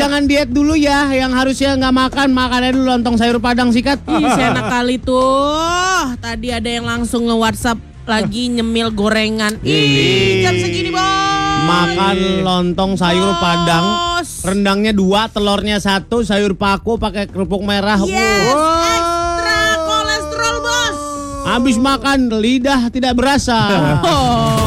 [0.00, 1.12] jangan diet dulu ya.
[1.12, 4.00] Yang harusnya nggak makan, makannya dulu lontong sayur padang sikat.
[4.08, 6.16] Ih, enak kali tuh.
[6.16, 7.76] Tadi ada yang langsung nge-WhatsApp
[8.08, 9.60] lagi nyemil gorengan.
[9.60, 11.04] Ih, jam segini, Bos.
[11.60, 13.84] Makan lontong sayur padang.
[14.40, 18.00] Rendangnya dua, telurnya satu, sayur paku pakai kerupuk merah.
[18.00, 18.80] Yes, Wow.
[18.88, 20.96] ekstra kolesterol, Bos.
[21.44, 23.58] Habis makan lidah tidak berasa.
[24.00, 24.59] Bos.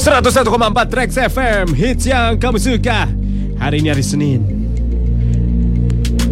[0.00, 0.48] 101,4
[0.88, 3.04] Trax FM Hits yang kamu suka
[3.60, 4.40] Hari ini hari Senin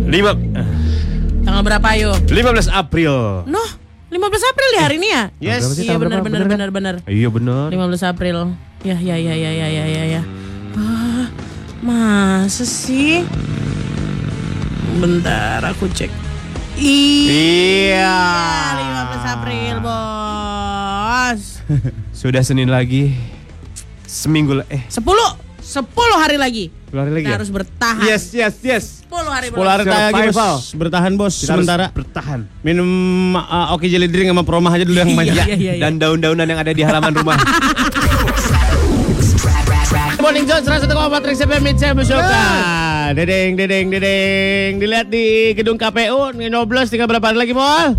[0.08, 2.16] 5, Tanggal berapa ayo?
[2.32, 3.68] 15 April Noh,
[4.08, 5.22] 15 April ya hari ini ya?
[5.36, 5.76] Yes.
[5.76, 6.94] Iya benar benar benar benar.
[7.04, 8.56] Iya benar 15 April.
[8.80, 10.22] Ya ya ya ya ya ya ya ya.
[10.72, 11.28] Ah,
[11.84, 13.20] masa sih?
[14.96, 16.08] Bentar aku cek.
[16.80, 18.16] Iya.
[19.12, 21.60] 15 April, Bos.
[22.24, 23.12] Sudah Senin lagi
[24.08, 25.04] Seminggu Eh 10
[25.60, 25.84] 10
[26.16, 26.72] hari lagi.
[26.88, 27.36] 10 hari lagi Kita ya?
[27.36, 28.04] harus bertahan.
[28.08, 29.92] Yes yes yes 10 hari Pola berlangsung.
[30.16, 30.64] lagi bos.
[30.72, 31.34] Bertahan bos.
[31.36, 32.88] Kita harus Sementara bertahan minum
[33.36, 35.28] uh, oke jelly drink sama promah aja dulu yang main.
[35.28, 35.84] Iya, iya, iya.
[35.84, 37.36] Dan daun-daunan yang ada di halaman rumah
[40.18, 42.42] Morning Zone 101,4 Trax FM yang bersuka.
[43.14, 44.70] Dedeng, dedeng, dedeng.
[44.76, 47.94] Dilihat di gedung KPU nyoblos tinggal berapa hari lagi Mol?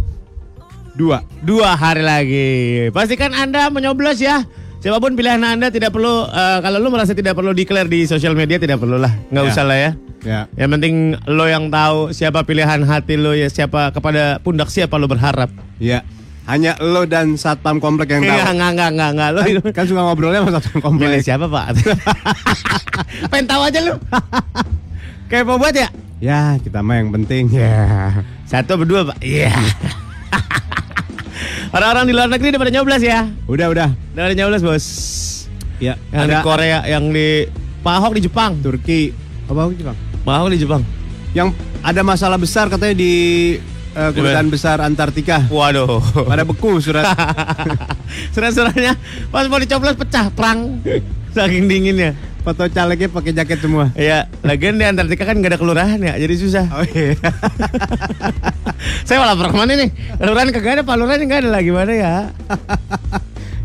[0.93, 2.49] Dua Dua hari lagi.
[2.91, 4.43] Pastikan Anda menyoblos ya.
[4.79, 8.31] Siapa pun pilihan Anda tidak perlu eh, kalau lu merasa tidak perlu declare di sosial
[8.31, 9.11] media tidak perlu lah.
[9.27, 9.49] Nggak Ya.
[9.49, 9.91] usah lah ya.
[10.19, 10.95] Ya Yang penting
[11.27, 15.51] lo yang tahu siapa pilihan hati lo ya siapa kepada pundak siapa lo berharap.
[15.77, 16.03] Ya
[16.43, 19.29] Hanya lo dan satpam komplek yang tahu enggak, enggak, enggak, enggak.
[19.29, 21.65] Lo kan, kan suka ngobrolnya sama satpam komplek siapa pak?
[23.31, 23.93] Pengen tahu aja lu.
[25.27, 25.87] Kayak mau buat ya?
[26.19, 28.11] Ya kita mah yang penting Ya
[28.43, 29.19] Satu berdua pak?
[29.19, 29.51] Iya.
[31.69, 33.29] Orang-orang di luar negeri udah pada nyoblos ya?
[33.45, 34.85] Udah udah Udah pada nyoblos bos.
[35.77, 37.45] Ya Yang di ada Korea, yang di
[37.85, 38.57] Pak Ahok di Jepang.
[38.57, 39.13] Turki
[39.45, 39.93] Apa Jepang?
[40.25, 40.81] Pak Ahok di Jepang.
[41.37, 41.53] Yang
[41.85, 43.13] ada masalah besar katanya di
[43.93, 45.45] eh, kedutaan besar Antartika.
[45.45, 46.01] Waduh.
[46.25, 47.05] Pada beku surat.
[48.33, 48.97] Surat-suratnya
[49.29, 50.81] pas mau dicoblos pecah perang.
[51.37, 52.17] Saking dinginnya.
[52.39, 53.91] Foto calegnya pakai jaket semua.
[53.99, 56.65] Iya, lagian di Antartika kan nggak ada kelurahan ya, jadi susah.
[56.71, 57.19] Oh iya.
[59.07, 59.89] Saya malah ke mana nih?
[60.15, 62.15] Kelurahan kagak ada, Pak Lurahan nggak ada lah, gimana ya?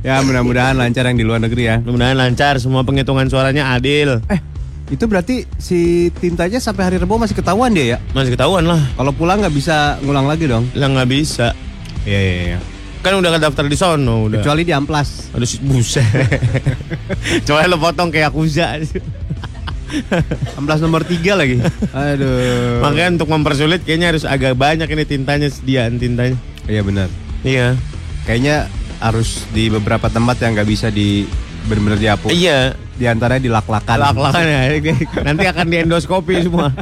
[0.02, 1.76] ya mudah-mudahan lancar yang di luar negeri ya.
[1.86, 4.18] Mudah-mudahan lancar, semua penghitungan suaranya adil.
[4.26, 4.40] Eh,
[4.90, 7.98] itu berarti si tintanya sampai hari Rabu masih ketahuan dia ya?
[8.10, 10.66] Masih ketahuan lah, Kalau pulang nggak bisa ngulang lagi dong?
[10.74, 11.54] lah nggak bisa.
[12.04, 12.58] Iya iya iya.
[13.04, 14.40] Kan udah daftar di sono, udah.
[14.40, 15.28] Kecuali di amplas.
[15.36, 16.08] Aduh, buset.
[17.46, 18.80] Coba lo potong kayak Yakuza.
[20.56, 21.60] Amplas nomor tiga lagi.
[21.92, 22.80] Aduh.
[22.80, 26.40] Makanya untuk mempersulit kayaknya harus agak banyak ini tintanya, sediaan tintanya.
[26.64, 27.12] Iya benar.
[27.44, 27.76] Iya.
[28.24, 28.72] Kayaknya
[29.04, 31.28] harus di beberapa tempat yang nggak bisa di
[31.68, 32.32] benar-benar dihapus.
[32.32, 32.72] Iya.
[32.96, 33.96] Di antaranya dilak-lakan.
[34.00, 34.60] Lak-lakan ya.
[35.28, 36.72] Nanti akan di endoskopi semua.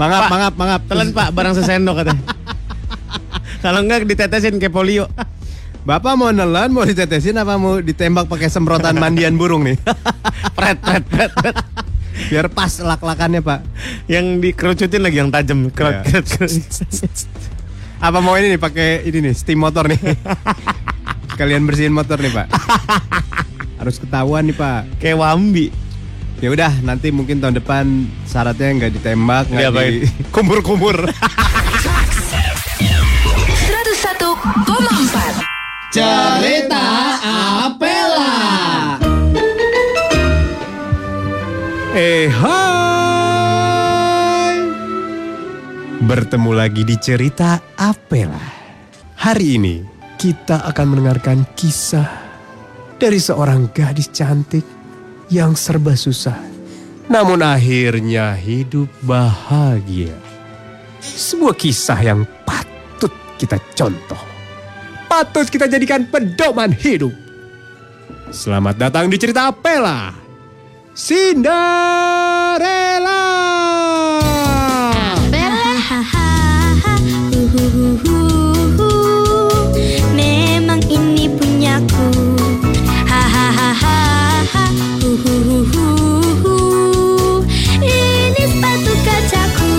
[0.00, 0.80] Mangap, Pak, mangap, mangap.
[0.88, 2.39] Telan pak, barang sesendok katanya.
[3.60, 5.06] Kalau enggak ditetesin kayak polio.
[5.80, 9.80] Bapak mau nelan, mau ditetesin apa mau ditembak pakai semprotan mandian burung nih?
[10.56, 11.56] Pret, pret, pret, pret.
[12.28, 13.64] Biar pas lak-lakannya pak.
[14.04, 15.72] Yang dikerucutin lagi yang tajam.
[15.72, 16.20] Kerut, Iya.
[16.20, 16.52] kerut.
[17.96, 19.96] Apa mau ini nih pakai ini nih steam motor nih?
[21.40, 22.46] Kalian bersihin motor nih pak.
[23.76, 24.84] Harus ketahuan nih pak.
[25.00, 25.72] Kayak wambi.
[26.40, 27.84] Ya udah nanti mungkin tahun depan
[28.24, 31.08] syaratnya nggak ditembak, nggak di kumur-kumur.
[34.40, 36.80] 101,4 Cerita
[37.60, 38.96] Apela.
[41.92, 42.56] Eh hai.
[46.00, 48.40] Bertemu lagi di cerita Apela.
[49.20, 49.84] Hari ini
[50.16, 52.08] kita akan mendengarkan kisah
[52.96, 54.64] Dari seorang gadis cantik
[55.28, 56.40] yang serba susah
[57.12, 60.16] Namun akhirnya hidup bahagia.
[61.04, 64.29] Sebuah kisah yang patut kita contoh
[65.10, 67.10] Patut kita jadikan pedoman hidup
[68.30, 70.14] Selamat datang di cerita Apela
[70.94, 72.60] Cinderella.
[75.30, 75.74] Bella
[77.30, 78.90] Huhuhuhuhu.
[80.12, 82.10] Memang ini punyaku
[83.08, 83.98] Hahaha
[85.00, 86.56] Huhuhuhuhu.
[87.80, 89.72] Ini sepatu kacaku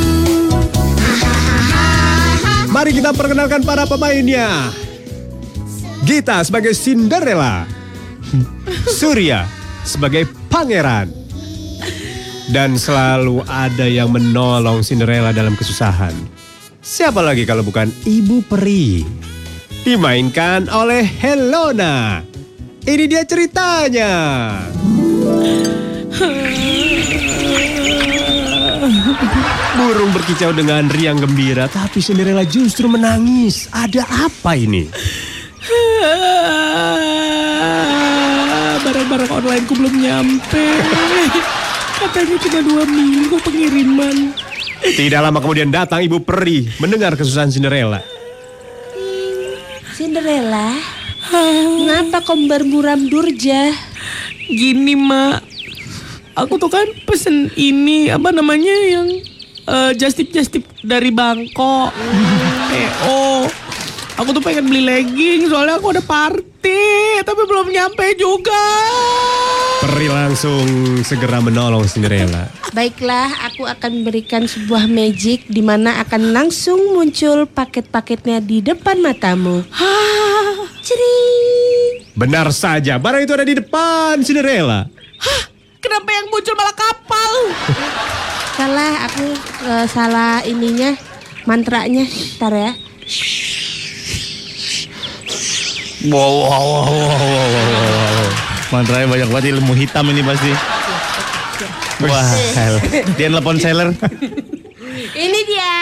[2.72, 4.74] Mari kita perkenalkan para pemainnya.
[6.01, 7.69] Gita sebagai Cinderella.
[9.00, 9.45] Surya
[9.86, 11.13] sebagai pangeran.
[12.51, 16.12] Dan selalu ada yang menolong Cinderella dalam kesusahan.
[16.81, 19.06] Siapa lagi kalau bukan Ibu Peri?
[19.86, 22.25] Dimainkan oleh Helona.
[22.81, 24.12] Ini dia ceritanya.
[29.77, 33.69] Burung berkicau dengan riang gembira, tapi Cinderella justru menangis.
[33.69, 34.89] Ada apa ini?
[38.92, 40.68] Barang-barang online ku belum nyampe.
[41.96, 44.36] Katanya cuma dua minggu pengiriman.
[44.84, 48.04] Tidak lama kemudian datang ibu peri mendengar kesusahan Cinderella.
[49.96, 50.76] Cinderella,
[51.32, 53.72] mengapa kau bermuram durja?
[54.52, 55.40] Gini mak,
[56.36, 59.08] aku tuh kan pesen ini apa namanya yang
[59.72, 61.96] eh, just tip just tip dari Bangkok.
[62.68, 63.48] PO.
[64.20, 66.50] Aku tuh pengen beli legging soalnya aku ada party
[67.25, 68.63] tapi belum nyampe juga.
[69.81, 70.66] Peri langsung
[71.02, 72.46] segera menolong Cinderella.
[72.69, 79.66] Baiklah, aku akan berikan sebuah magic di mana akan langsung muncul paket-paketnya di depan matamu.
[79.80, 82.13] Hah, Cering.
[82.13, 84.86] Benar saja, barang itu ada di depan Cinderella.
[85.22, 85.42] hah,
[85.81, 87.34] kenapa yang muncul malah kapal?
[88.62, 89.25] Salah, aku
[89.66, 90.94] eh, salah ininya,
[91.50, 92.06] mantranya.
[92.38, 92.72] Ntar ya.
[96.09, 98.30] Wow, wow, wow, wow, wow, wow.
[98.71, 100.51] Mantranya banyak banget ilmu hitam ini pasti.
[102.01, 102.30] Wah,
[103.19, 103.94] dia nelpon seller.
[105.12, 105.75] Ini dia.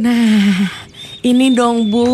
[0.00, 0.56] Nah,
[1.20, 2.04] ini dong Bu.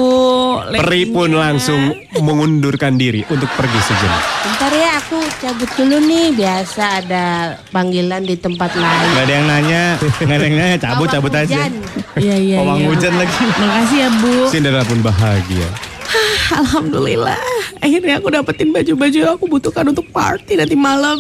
[0.75, 4.23] Peri pun langsung mengundurkan diri untuk pergi sejenak.
[4.43, 6.35] Bentar ya, aku cabut dulu nih.
[6.35, 7.27] Biasa ada
[7.71, 9.09] panggilan di tempat lain.
[9.15, 11.71] Gak ada yang nanya, gak ada yang nanya, cabut cabut aja.
[12.19, 12.57] Iya iya.
[12.59, 12.89] Pawang iya.
[12.91, 13.37] hujan lagi.
[13.47, 14.35] Makasih ya Bu.
[14.51, 15.69] Cinderella pun bahagia.
[16.61, 17.39] Alhamdulillah.
[17.79, 21.19] Akhirnya aku dapetin baju-baju yang aku butuhkan untuk party nanti malam.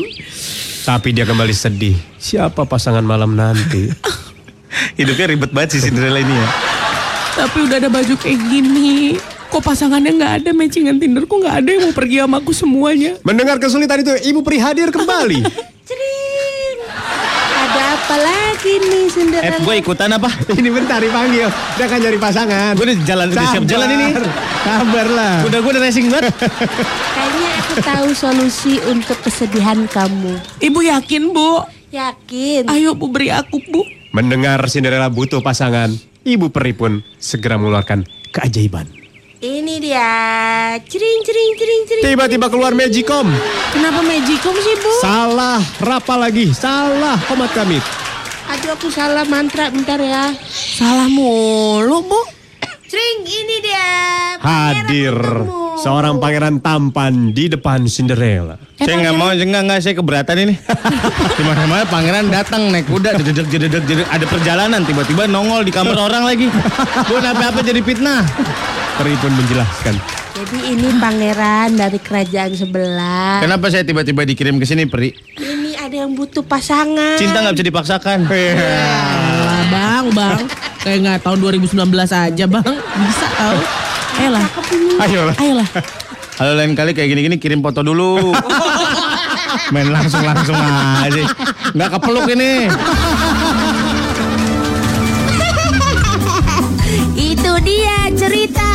[0.82, 1.96] Tapi dia kembali sedih.
[2.16, 3.90] Siapa pasangan malam nanti?
[4.98, 6.48] Hidupnya ribet banget sih Cinderella ini ya.
[7.36, 9.16] Tapi udah ada baju kayak gini.
[9.46, 13.14] Kok pasangannya nggak ada matchingan Tinderku nggak ada yang mau pergi sama aku semuanya.
[13.22, 15.38] Mendengar kesulitan itu, Ibu Peri hadir kembali.
[15.88, 16.78] Cering.
[17.56, 19.58] Ada apa lagi nih Eh, Cinderella?
[19.60, 20.28] gue ikutan apa?
[20.50, 21.46] Ini bentar dipanggil.
[21.76, 22.72] Dia akan cari pasangan.
[22.74, 24.06] Gue udah jalan, udah siap jalan ini.
[24.66, 25.36] Sabar lah.
[25.46, 26.34] Udah gue udah racing banget.
[27.14, 30.42] Kayaknya aku tahu solusi untuk kesedihan kamu.
[30.58, 31.62] Ibu yakin Bu?
[31.94, 32.66] Yakin?
[32.66, 33.86] Ayo Bu beri aku Bu.
[34.10, 35.92] Mendengar Cinderella butuh pasangan,
[36.26, 38.02] Ibu Peri pun segera mengeluarkan
[38.34, 38.88] keajaiban.
[39.38, 40.10] Ini dia.
[40.80, 42.04] Cering, cering, cering, cering.
[42.08, 43.28] Tiba-tiba keluar Magicom.
[43.70, 44.92] Kenapa magicom sih Bu?
[45.04, 46.50] Salah, rapa lagi.
[46.56, 47.78] Salah, komat kami.
[48.50, 50.32] Aduh aku salah mantra bentar ya.
[50.50, 52.35] Salah mulu Bu.
[52.86, 53.86] Cering, ini dia.
[54.38, 55.82] Hadir Pangeran ketemu.
[55.82, 58.54] seorang pangeran tampan di depan Cinderella.
[58.78, 60.54] saya nggak mau, enggak nggak saya keberatan ini.
[61.38, 65.98] Di mana-mana pangeran datang naik kuda, jededek jededek jededek ada perjalanan tiba-tiba nongol di kamar
[65.98, 66.46] orang lagi.
[67.10, 68.22] Gue apa-apa jadi fitnah.
[68.96, 69.94] Peri pun menjelaskan.
[70.36, 73.42] Jadi ini pangeran dari kerajaan sebelah.
[73.42, 75.10] Kenapa saya tiba-tiba dikirim ke sini, Peri?
[75.34, 77.16] Ini ada yang butuh pasangan.
[77.16, 78.18] Cinta nggak bisa dipaksakan.
[78.26, 80.40] Alah bang, bang.
[80.80, 81.76] Kayak nggak tahun 2019
[82.08, 82.66] aja bang.
[82.96, 83.58] Bisa tau.
[84.16, 84.46] Ayolah,
[85.04, 85.36] Ayo lah.
[85.36, 85.68] ayolah.
[86.36, 88.32] Kalau lain kali kayak gini-gini kirim foto dulu.
[89.72, 91.24] Main langsung-langsung aja.
[91.72, 92.68] Nggak kepeluk ini.
[97.12, 98.65] Itu dia cerita.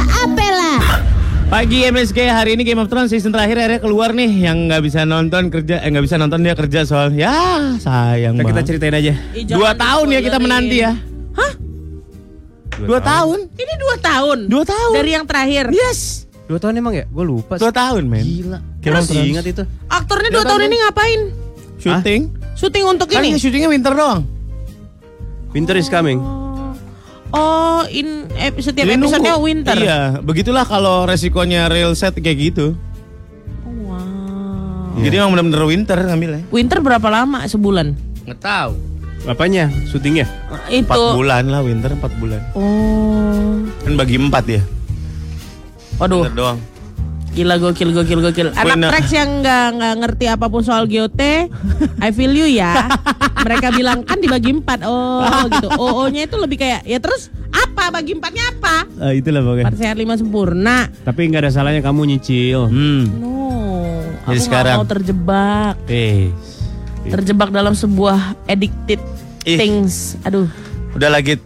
[1.51, 5.03] Pagi MSK hari ini Game of Thrones season terakhir akhirnya keluar nih yang nggak bisa
[5.03, 8.67] nonton kerja eh nggak bisa nonton dia kerja soal ya sayang Nah, kita banget.
[8.71, 9.13] ceritain aja.
[9.35, 10.95] Ih, Dua tahun ya kita menanti ya.
[11.35, 11.51] Hah?
[12.79, 13.51] Dua tahun.
[13.51, 14.37] Ini dua tahun?
[14.47, 14.91] Dua tahun.
[14.95, 15.65] Dari yang terakhir?
[15.75, 16.23] Yes.
[16.47, 17.05] Dua tahun emang ya?
[17.11, 17.59] Gue lupa.
[17.59, 18.23] Dua tahun men.
[18.23, 18.57] Gila.
[18.79, 19.11] Thrones.
[19.11, 19.63] ingat itu.
[19.91, 21.19] Aktornya dua tahun ini ngapain?
[21.77, 22.21] Syuting.
[22.55, 23.35] Syuting untuk Kan ini?
[23.35, 24.23] syutingnya winter doang.
[25.51, 26.23] Winter is coming.
[27.31, 29.45] Oh, in ep- setiap Jadi episodenya nunggu.
[29.45, 29.75] winter.
[29.75, 32.75] Iya, begitulah kalau resikonya real set kayak gitu.
[33.63, 34.99] Wow.
[34.99, 36.43] Jadi emang bener-bener winter ngambilnya.
[36.49, 37.47] Winter berapa lama?
[37.47, 37.95] Sebulan?
[38.23, 38.73] Nggak tahu.
[39.23, 39.69] Apanya?
[39.87, 40.25] Syutingnya?
[40.67, 40.83] Itu.
[40.83, 42.41] Empat bulan lah winter empat bulan.
[42.51, 43.63] Oh.
[43.79, 44.61] Kan bagi empat ya.
[45.95, 46.59] Waduh, Winter doang.
[47.31, 48.47] Gila gokil gokil gokil.
[48.51, 48.89] Anak Bener.
[48.91, 51.21] Trax yang nggak nggak ngerti apa pun soal GOT,
[51.99, 52.91] I feel you ya.
[53.41, 54.83] Mereka bilang kan dibagi empat.
[54.85, 55.67] Oh, gitu.
[55.73, 58.75] OO-nya itu lebih kayak ya terus apa bagi empatnya apa?
[58.99, 59.65] Ah, itulah pokoknya.
[59.65, 60.91] Empat sehat lima sempurna.
[61.01, 62.67] Tapi nggak ada salahnya kamu nyicil.
[62.67, 63.03] Hmm.
[63.17, 63.33] No,
[64.27, 64.75] Jadi aku sekarang.
[64.77, 65.75] mau terjebak.
[65.87, 66.29] Eh.
[67.01, 69.01] Terjebak dalam sebuah addicted
[69.43, 69.57] Ih.
[69.57, 70.19] things.
[70.21, 70.45] Aduh,
[70.93, 71.39] Udah lagi.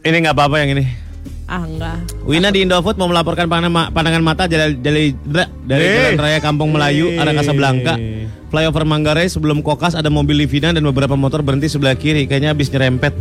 [0.00, 1.05] Ini nggak apa-apa yang ini.
[1.46, 1.98] Ah enggak.
[2.26, 5.14] Wina di Indofood mau melaporkan pandangan, pandangan mata dari dari,
[5.62, 5.94] dari Eh.
[5.94, 7.94] Jalan Raya Kampung Melayu arah Kasablanka.
[7.98, 8.26] Eh.
[8.50, 12.26] Flyover Manggarai sebelum Kokas ada mobil Livina dan beberapa motor berhenti sebelah kiri.
[12.26, 13.14] Kayaknya habis nyerempet.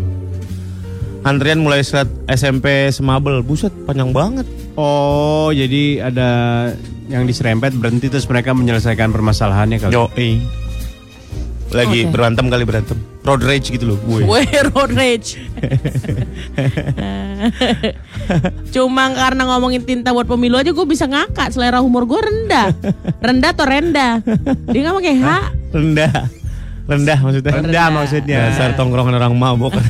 [1.25, 3.41] Antrian mulai selat SMP Semabel.
[3.41, 4.46] Buset, panjang banget.
[4.77, 6.29] Oh, jadi ada
[7.10, 9.94] yang diserempet berhenti terus mereka menyelesaikan permasalahannya kali.
[9.94, 10.05] Yo,
[11.74, 12.13] Lagi Oke.
[12.13, 13.14] berantem kali berantem.
[13.25, 13.98] Road rage gitu loh.
[14.05, 14.22] Woi.
[14.22, 15.41] Weh, road rage.
[18.74, 21.50] Cuma karena ngomongin tinta buat pemilu aja gue bisa ngakak.
[21.50, 22.70] Selera humor gue rendah.
[23.17, 24.22] Rendah atau rendah?
[24.70, 25.39] Dia ngomong kayak ha.
[25.74, 26.13] Rendah.
[26.86, 27.51] Rendah maksudnya.
[27.58, 28.38] Rendah maksudnya.
[28.53, 29.74] Dasar tongkrongan orang mabok.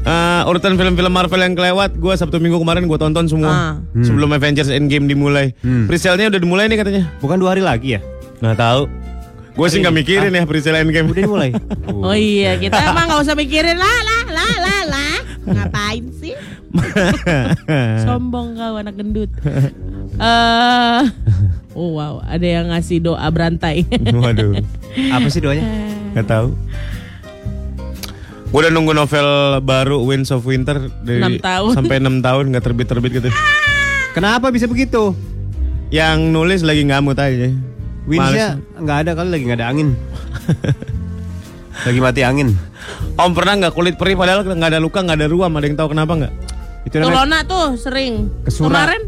[0.00, 3.52] Eh, urutan film-film Marvel yang kelewat, gue Sabtu Minggu kemarin gue tonton semua.
[3.52, 3.74] Ah.
[4.00, 5.52] Sebelum Avengers Endgame dimulai.
[5.60, 5.86] Hmm.
[5.86, 7.04] Presale-nya udah dimulai nih katanya.
[7.20, 8.00] Bukan dua hari lagi ya?
[8.40, 8.82] Nggak tahu.
[9.50, 11.10] Gue sih nggak mikirin ya presale Endgame.
[11.10, 11.50] Udah dimulai.
[11.90, 15.14] Oh iya, kita emang nggak usah mikirin lah lah lah lah lah.
[15.44, 16.34] Ngapain sih?
[18.06, 19.30] Sombong kau anak gendut.
[20.20, 21.02] Eh,
[21.74, 23.82] oh wow, ada yang ngasih doa berantai.
[23.90, 24.60] Waduh.
[25.10, 25.66] Apa sih doanya?
[26.14, 26.48] Nggak tahu.
[28.50, 29.28] Gue udah nunggu novel
[29.62, 31.70] baru Winds of Winter dari Enam tahun.
[31.70, 33.30] sampai 6 tahun nggak terbit-terbit gitu.
[34.10, 35.14] Kenapa bisa begitu?
[35.90, 37.50] Yang nulis lagi ngamut aja.
[38.10, 39.88] Windsnya nggak ada kali lagi nggak ada angin.
[41.86, 42.58] lagi mati angin.
[43.14, 45.88] Om pernah nggak kulit perih padahal nggak ada luka nggak ada ruam ada yang tahu
[45.94, 46.32] kenapa nggak?
[46.90, 48.26] Itu Lona tuh sering.
[48.42, 48.74] Kesura.
[48.74, 49.02] Kemarin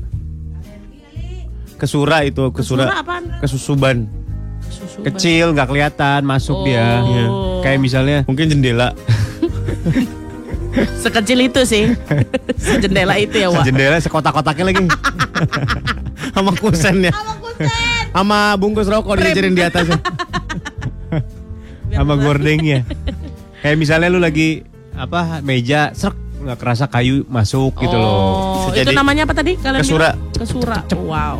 [1.74, 2.86] Kesura itu kesura.
[2.86, 3.22] Kesura apaan?
[3.42, 3.96] Kesusuban.
[4.62, 5.02] susu.
[5.02, 6.62] kecil nggak kelihatan masuk Oh.
[6.62, 7.02] dia.
[7.02, 7.26] Iya.
[7.60, 8.94] Kayak misalnya Mungkin jendela.
[11.02, 11.84] Sekecil itu sih.
[12.82, 13.68] Jendela itu ya, Wak.
[13.68, 14.88] jendela sekotak-kotaknya lagi.
[16.32, 17.12] Sama kusennya.
[17.12, 17.91] Sama kusen.
[18.12, 19.98] Sama bungkus rokok dijajarin di atasnya.
[21.96, 22.84] sama gordengnya.
[23.64, 28.12] Kayak misalnya lu lagi apa meja serak nggak kerasa kayu masuk gitu loh.
[28.12, 29.54] Oh, Bisa itu namanya apa tadi?
[29.56, 30.12] Kalian kesura.
[30.12, 30.36] bilang?
[30.36, 30.78] Kesura.
[30.98, 31.38] Wow.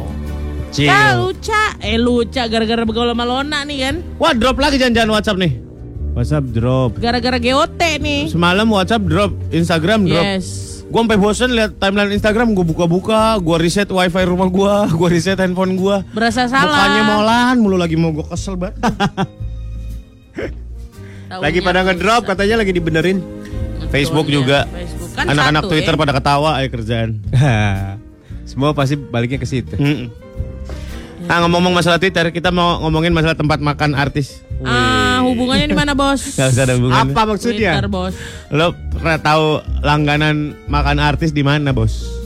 [0.72, 0.88] Cil.
[0.88, 3.94] Ya luca, eh luca gara-gara bergaul sama Lona nih kan.
[4.16, 5.52] Wah drop lagi jangan-jangan WhatsApp nih.
[6.16, 6.90] WhatsApp drop.
[6.96, 8.32] Gara-gara GOT nih.
[8.32, 10.24] Semalam WhatsApp drop, Instagram drop.
[10.24, 10.71] Yes.
[10.92, 15.40] Gue sampai bosen lihat timeline Instagram, gue buka-buka, gue reset wifi rumah gue, gue reset
[15.40, 15.96] handphone gue.
[16.12, 16.68] Berasa salah.
[16.68, 18.76] Mukanya molahan mulu lagi mau gue kesel banget.
[21.32, 23.24] Lagi pada ngedrop katanya lagi dibenerin.
[23.88, 24.68] Facebook juga.
[24.68, 25.10] ya, Facebook.
[25.16, 26.00] Kan Anak-anak satu, Twitter ya.
[26.04, 27.10] pada ketawa aja kerjaan.
[28.52, 29.72] Semua pasti baliknya ke situ.
[29.80, 30.12] Mm-mm.
[31.32, 34.44] Ah ngomong-ngomong masalah Twitter, kita mau ngomongin masalah tempat makan artis.
[34.60, 36.20] Ah, hubungannya di mana, Bos?
[36.36, 37.12] Gak usah ada hubungannya.
[37.12, 37.70] Apa maksudnya?
[37.76, 38.14] Twitter, Bos.
[38.48, 39.46] Lo pernah tahu
[39.80, 40.36] langganan
[40.66, 42.22] makan artis di mana, bos?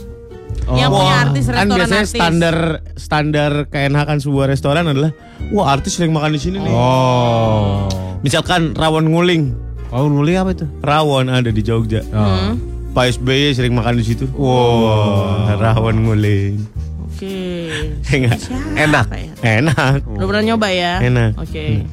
[0.67, 2.11] Yang punya artis kan restoran biasanya artis.
[2.11, 2.55] standar
[2.99, 5.15] standar keenakan sebuah restoran adalah
[5.55, 6.73] wah artis sering makan di sini nih.
[6.75, 7.87] Oh.
[8.19, 9.55] Misalkan rawon nguling,
[9.87, 10.67] Oh, nguli apa itu?
[10.83, 12.03] rawon ada di Jogja.
[12.11, 12.59] Hmm.
[12.91, 14.27] Pak SBY sering makan di situ.
[14.35, 16.59] Wow, rawon nguling.
[17.07, 17.71] Oke.
[18.11, 18.37] Enggak.
[18.75, 19.05] Enak.
[19.07, 19.31] Apa ya?
[19.63, 19.99] Enak.
[20.03, 20.93] Udah pernah nyoba ya?
[20.99, 21.31] Enak.
[21.39, 21.87] Oke.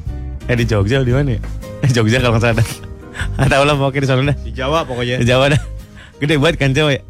[0.45, 1.39] Eh di Jogja di mana ya?
[1.81, 2.65] Eh, Jogja kalau nggak salah.
[3.35, 4.35] Ah, tahu lah pokoknya di sana dah.
[4.37, 5.15] Di Jawa pokoknya.
[5.17, 5.61] Di Jawa dah.
[6.17, 7.01] Gede banget kan Jawa ya.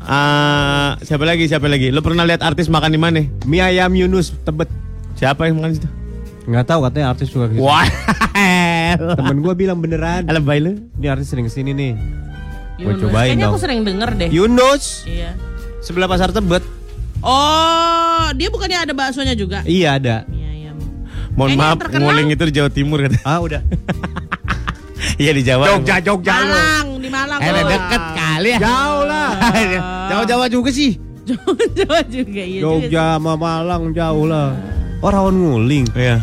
[0.00, 1.44] Ah, siapa lagi?
[1.44, 1.92] Siapa lagi?
[1.92, 3.20] Lo pernah lihat artis makan di mana?
[3.44, 4.66] Mie ayam Yunus Tebet.
[5.14, 5.88] Siapa yang makan situ?
[6.46, 7.62] Nggak tahu katanya artis suka ke situ.
[7.62, 7.84] Wah.
[9.18, 10.24] Temen gue bilang beneran.
[10.26, 10.80] Alebay lu.
[10.96, 11.92] Ini artis sering ke sini nih.
[12.80, 13.00] Gua Yunus.
[13.04, 13.52] cobain Kayaknya dong.
[13.52, 14.28] aku sering denger deh.
[14.32, 15.30] Yunus Iya.
[15.78, 16.64] sebelah pasar Tebet.
[17.20, 19.60] Oh, dia bukannya ada baksonya juga?
[19.62, 20.16] Iya ada.
[20.24, 20.49] Ayam.
[21.40, 23.16] Mohon maaf, nguling itu di Jawa Timur kan.
[23.24, 23.64] Ah udah.
[25.16, 25.64] Iya di Jawa.
[25.64, 26.32] Jogja Jogja.
[26.32, 27.40] Malang, di Malang.
[27.40, 28.58] Eh deket kali ya.
[28.60, 29.30] Jauh lah.
[30.12, 30.96] Jawa-Jawa juga sih.
[31.76, 32.60] Jawa juga iya.
[32.60, 34.56] Jogja sama Malang jauh lah.
[35.00, 35.88] Oh rawon nguling.
[35.96, 36.20] Iya.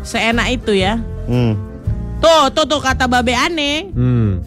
[0.00, 0.96] Seenak itu ya.
[1.28, 1.56] Hmm.
[2.20, 3.92] Tuh, tuh tuh kata babe aneh.
[3.92, 4.40] Hmm.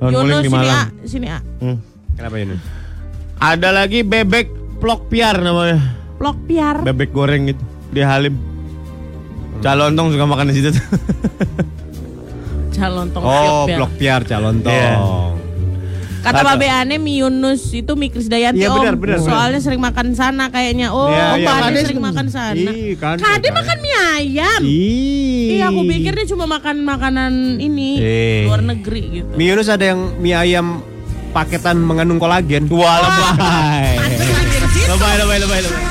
[0.00, 0.76] Rawon nguling di sini Malang.
[0.76, 1.38] A, sini A.
[1.64, 1.76] Hmm.
[2.16, 2.60] Kenapa Yunus?
[3.38, 5.80] Ada lagi bebek plok piar namanya.
[6.16, 6.80] Plok piar.
[6.84, 8.57] Bebek goreng gitu di Halim.
[9.58, 10.70] Calontong suka makan di situ.
[10.70, 10.84] tuh.
[12.70, 13.74] Calon tong Oh, piar.
[13.74, 14.70] blok piar calon tong.
[14.70, 14.94] Iya.
[16.18, 18.74] Kata babe aneh mie Yunus itu mie Krisdayanti om.
[18.76, 20.90] benar, benar, Soalnya sering makan sana kayaknya.
[20.90, 22.70] Oh, Iya, om Ade Kade sering makan sana.
[22.70, 23.16] Ih, kan.
[23.16, 24.60] Kade makan mie ayam.
[24.62, 25.46] Ih.
[25.56, 28.42] Iya, aku pikir dia cuma makan makanan ini Eh.
[28.46, 29.30] luar negeri gitu.
[29.34, 30.82] Mie Yunus ada yang mie ayam
[31.30, 32.66] paketan mengandung kolagen.
[32.68, 33.94] Wah, lebay.
[34.86, 35.82] Lebay, lebay, lebay, lebay.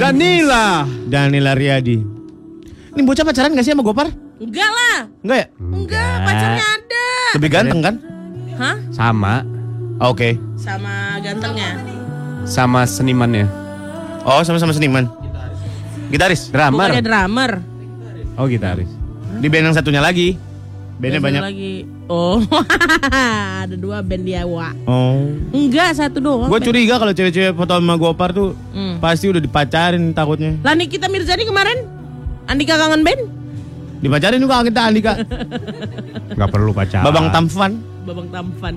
[0.00, 0.88] Janila.
[1.12, 2.00] Danila Riyadi.
[2.96, 4.08] Ini bocah pacaran gak sih sama Gopar?
[4.40, 4.96] Enggak lah.
[5.20, 5.46] Enggak ya?
[5.60, 7.06] Enggak, pacarnya ada.
[7.36, 7.94] Lebih ganteng kan?
[8.56, 8.76] Hah?
[8.96, 9.44] Sama
[10.00, 10.40] Oke.
[10.56, 11.76] Sama gantengnya.
[12.48, 13.44] sama senimannya.
[14.24, 15.04] Oh, sama-sama seniman.
[16.08, 16.48] Gitaris.
[16.48, 16.88] Drummer.
[16.88, 17.50] Bukannya drummer.
[18.40, 18.88] Oh, gitaris.
[19.44, 20.40] Di band yang satunya lagi.
[21.00, 21.42] Bandnya banyak.
[21.42, 21.74] lagi.
[22.06, 22.36] Oh,
[23.62, 24.76] ada dua band dia, Wak.
[24.84, 25.32] Oh.
[25.50, 26.46] Enggak, satu doang.
[26.46, 29.00] Gue curiga kalau cewek-cewek foto sama Gopar tuh Hmm.
[29.00, 30.60] pasti udah dipacarin takutnya.
[30.60, 31.88] Lah Nikita Mirzani kemarin
[32.44, 33.22] Andika kangen band?
[34.00, 35.12] Dipacarin juga kita Andika.
[36.36, 37.04] Nggak perlu pacaran.
[37.04, 37.72] Babang Tamfan.
[38.02, 38.74] Babang Tampan.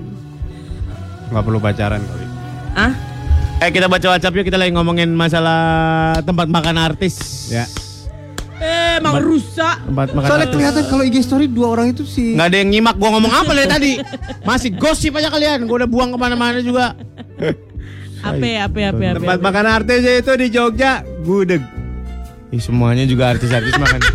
[1.28, 2.26] Nggak perlu pacaran kali.
[2.74, 2.92] Ah?
[3.60, 5.60] Eh kita baca WhatsApp yuk kita lagi ngomongin masalah
[6.22, 7.16] tempat makan artis.
[7.50, 7.68] Ya.
[9.00, 9.76] Emang rusak.
[9.86, 10.54] Soalnya artis.
[10.54, 12.36] kelihatan kalau IG story dua orang itu sih.
[12.36, 13.92] Nggak ada yang nyimak gua ngomong apa dari tadi.
[14.44, 15.66] Masih gosip aja kalian.
[15.66, 16.94] Gua udah buang ke mana-mana juga.
[18.24, 19.44] Apa ya, apa ya, apa ya, apa Tempat ya.
[19.44, 21.60] makan artisnya itu di Jogja, gudeg.
[22.56, 24.00] Ih, semuanya juga artis-artis makan.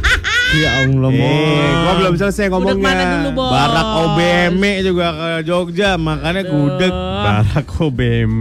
[0.49, 1.29] Ya Allah, Mo.
[1.29, 2.81] Eh, gua belum selesai Gudeg ngomongnya.
[2.81, 3.53] mana dulu, Bos?
[3.53, 6.89] Barak OBM juga ke Jogja, makannya gudeg.
[6.97, 8.33] Barak OBM.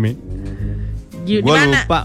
[1.44, 1.84] Gua mana?
[1.84, 2.00] lupa.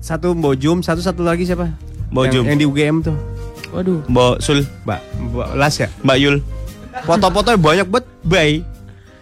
[0.00, 1.68] Satu Mbojum, satu satu lagi siapa?
[2.08, 2.40] Mbojum.
[2.40, 3.16] Yang, yang di UGM tuh.
[3.68, 4.00] Waduh.
[4.06, 5.88] Mbak Sul, Mbak, Mbak Las ya?
[6.00, 6.36] Mbak Yul.
[7.04, 8.04] Foto-fotonya banyak banget.
[8.22, 8.56] Bye.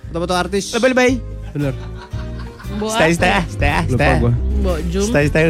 [0.08, 0.64] Foto-foto artis.
[0.70, 1.14] Lebih bye.
[1.50, 1.72] Bener.
[2.76, 3.16] Mbok Stay, apa?
[3.16, 4.14] stay, stay, Lupa stay.
[4.18, 4.32] gua.
[4.32, 5.04] Mbok Jum.
[5.04, 5.44] Stay, stay.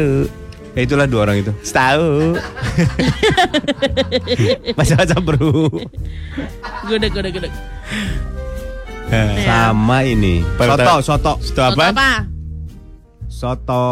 [0.73, 1.51] Ya itulah dua orang itu.
[1.63, 2.37] Tahu.
[4.77, 5.49] Baca-baca bro.
[6.85, 7.53] Gudeg, gudeg, gudeg.
[9.07, 10.43] Eh, Sama ini.
[10.55, 11.33] Pada- Soto, soto.
[11.39, 11.83] Itu Soto apa?
[11.89, 12.09] apa?
[13.27, 13.83] Soto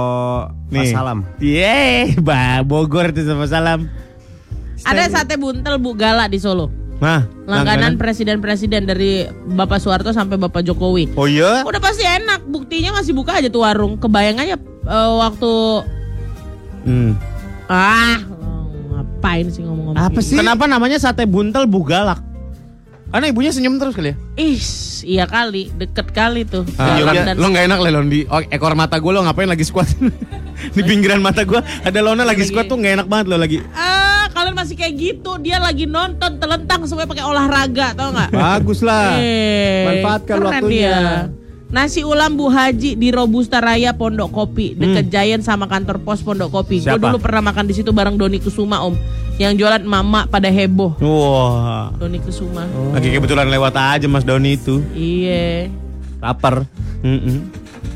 [0.69, 0.89] Nih.
[0.91, 1.23] Salam.
[1.37, 2.17] Yeay,
[2.61, 3.87] Bogor itu sama salam.
[4.85, 6.69] Ada sate buntel Bu Gala di Solo.
[6.95, 11.11] Nah, Langganan presiden-presiden dari Bapak Soeharto sampai Bapak Jokowi.
[11.13, 11.59] Oh iya?
[11.61, 13.97] Udah pasti enak, buktinya masih buka aja tuh warung.
[13.97, 15.51] Kebayang aja eh, waktu
[16.85, 17.17] Hmm.
[17.65, 18.21] ah
[18.91, 19.97] ngapain sih ngomong-ngomong?
[19.99, 20.37] Apa sih?
[20.37, 22.21] Kenapa namanya sate buntel bugalak?
[23.05, 24.15] Karena ibunya senyum terus kali ya.
[24.35, 24.59] Ih,
[25.03, 26.61] iya kali, deket kali tuh.
[26.75, 29.19] Ah, Jalan lo- dan- lo nggak enak lah Lon di oh, ekor mata gue lo
[29.19, 29.87] ngapain lagi squat
[30.75, 34.04] di pinggiran mata gue ada Lona lagi squat tuh nggak enak banget lo lagi Ah,
[34.35, 35.39] kalian masih kayak gitu.
[35.39, 38.29] Dia lagi nonton telentang supaya pakai olahraga, tau nggak?
[38.29, 39.15] Bagus lah.
[39.17, 40.91] Eh, Manfaatkan keren waktunya.
[40.91, 40.99] dia.
[41.65, 46.53] Nasi ulam Bu Haji di Robusta Raya Pondok Kopi deket Giant sama kantor pos Pondok
[46.53, 46.79] Kopi.
[46.79, 48.95] Gue dulu pernah makan di situ bareng Doni Kusuma Om,
[49.35, 50.95] yang jualan mama pada heboh.
[50.95, 52.63] wah Doni Kusuma.
[52.93, 55.67] lagi kebetulan lewat aja Mas Doni itu Iya.
[56.21, 56.63] Lapar.
[57.01, 57.49] Mm-mm.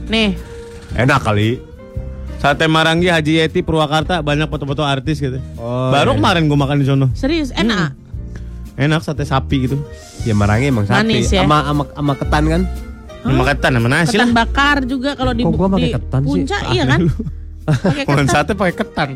[0.08, 0.34] Nih,
[0.92, 1.62] Enak kali.
[2.40, 6.18] Sate Marangi Haji Yeti Purwakarta banyak foto-foto artis gitu Oh, baru iya.
[6.18, 7.92] kemarin gue makan di sono serius enak.
[8.76, 9.78] enak sate sapi gitu
[10.20, 11.00] Ya marangi emang sapi.
[11.02, 11.44] Manis ya?
[11.44, 12.62] Sama sama sama ketan kan?
[13.20, 16.20] sama ketan sama nasi Ketan lah bakar juga kalau di Kok gua pakai di ketan
[16.22, 16.28] sih?
[16.30, 17.00] puncak iya kan?
[17.66, 18.26] Pakai ketan.
[18.26, 19.10] sate pakai ketan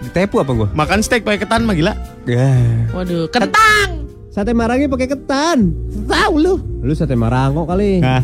[0.00, 0.68] Ditepu apa gua?
[0.70, 1.92] makan steak pakai ketan mah gila
[2.24, 2.52] Ya.
[2.90, 4.04] Waduh, kentang.
[4.28, 5.72] Sate marangi pakai ketan.
[6.04, 7.98] tahu lu Lu sate marango kali.
[7.98, 8.20] nah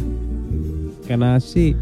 [1.02, 1.72] Kayak nasi.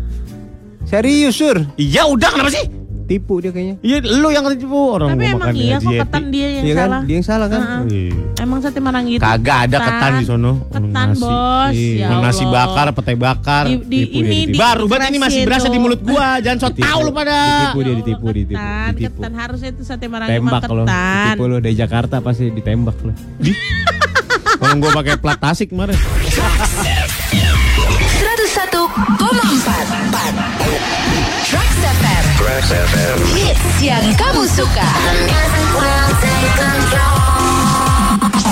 [0.84, 1.56] Serius, Sur.
[1.74, 2.66] iya udah kenapa sih
[3.02, 3.76] Tipu dia kayaknya.
[3.82, 6.72] iya lu yang ketipu orang Tapi gua emang makan iya kok ketan dia yang Iya
[6.72, 6.80] kan?
[6.86, 7.00] salah.
[7.02, 7.60] Dia yang salah kan?
[7.60, 7.82] Heeh.
[7.84, 8.14] Iya.
[8.38, 9.20] Emang sate marang gitu.
[9.20, 10.52] Kagak ada ketan di sono.
[10.64, 11.20] Ketan Nasi.
[11.20, 11.72] bos.
[11.74, 12.06] Iya.
[12.08, 13.64] Ya nasi bakar, pete bakar.
[13.64, 16.38] Di, di, Tipu ini dia, di Baru banget ini masih berasa di mulut gua.
[16.38, 16.86] Jangan so Ditipu.
[16.86, 17.36] tau lu pada.
[17.36, 18.54] Ditipu dia, ditipu, ditipu.
[18.54, 19.18] Ketan, ditipu.
[19.18, 21.26] ketan harusnya itu sate marang Tembak kalau ketan.
[21.28, 23.12] ditipu lu dari Jakarta pasti ditembak lu.
[24.62, 25.98] Kalau gua pakai plat tasik kemarin.
[28.52, 28.68] 101,4
[32.36, 34.84] Trax FM Hits yang kamu suka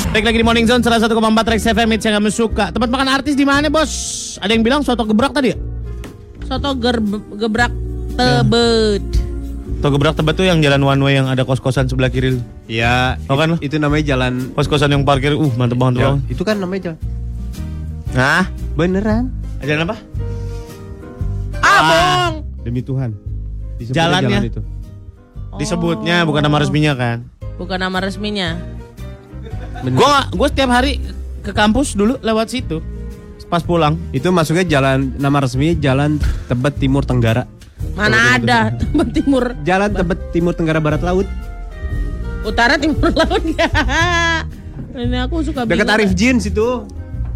[0.09, 1.05] Baik lagi di Morning Zone 101,4
[1.53, 2.73] Rex FM Hits yang kamu suka.
[2.73, 3.93] Tempat makan artis di mana, Bos?
[4.41, 5.57] Ada yang bilang soto gebrak tadi ya?
[6.49, 7.69] Soto gerb- gebrak
[8.17, 9.05] tebet.
[9.79, 12.41] Soto gebrak tebet tuh yang jalan one way yang ada kos-kosan sebelah kiri.
[12.67, 16.57] Iya, Tau kan itu namanya jalan Kos-kosan yang parkir, uh mantep banget Ya, itu kan
[16.57, 16.99] namanya jalan.
[18.17, 19.40] Nah, Beneran.
[19.63, 19.97] Jalan apa?
[21.61, 22.35] Ah, bong.
[22.63, 23.13] Demi Tuhan.
[23.77, 24.29] Disebutnya Jalannya.
[24.31, 24.61] jalan itu.
[25.57, 27.19] Disebutnya bukan nama resminya kan?
[27.57, 28.57] Bukan nama resminya.
[29.83, 31.01] Gua gua setiap hari
[31.41, 32.81] ke kampus dulu lewat situ.
[33.51, 33.99] Pas pulang.
[34.15, 37.51] Itu masuknya jalan nama resmi Jalan Tebet Timur Tenggara.
[37.99, 41.27] Mana ada tempat timur, Jalan Tebet Timur Tenggara Barat Laut.
[42.41, 43.69] utara, timur, laut enggak.
[44.95, 45.93] Ini aku suka Dekat bingung.
[45.99, 46.87] Arif Jeans itu.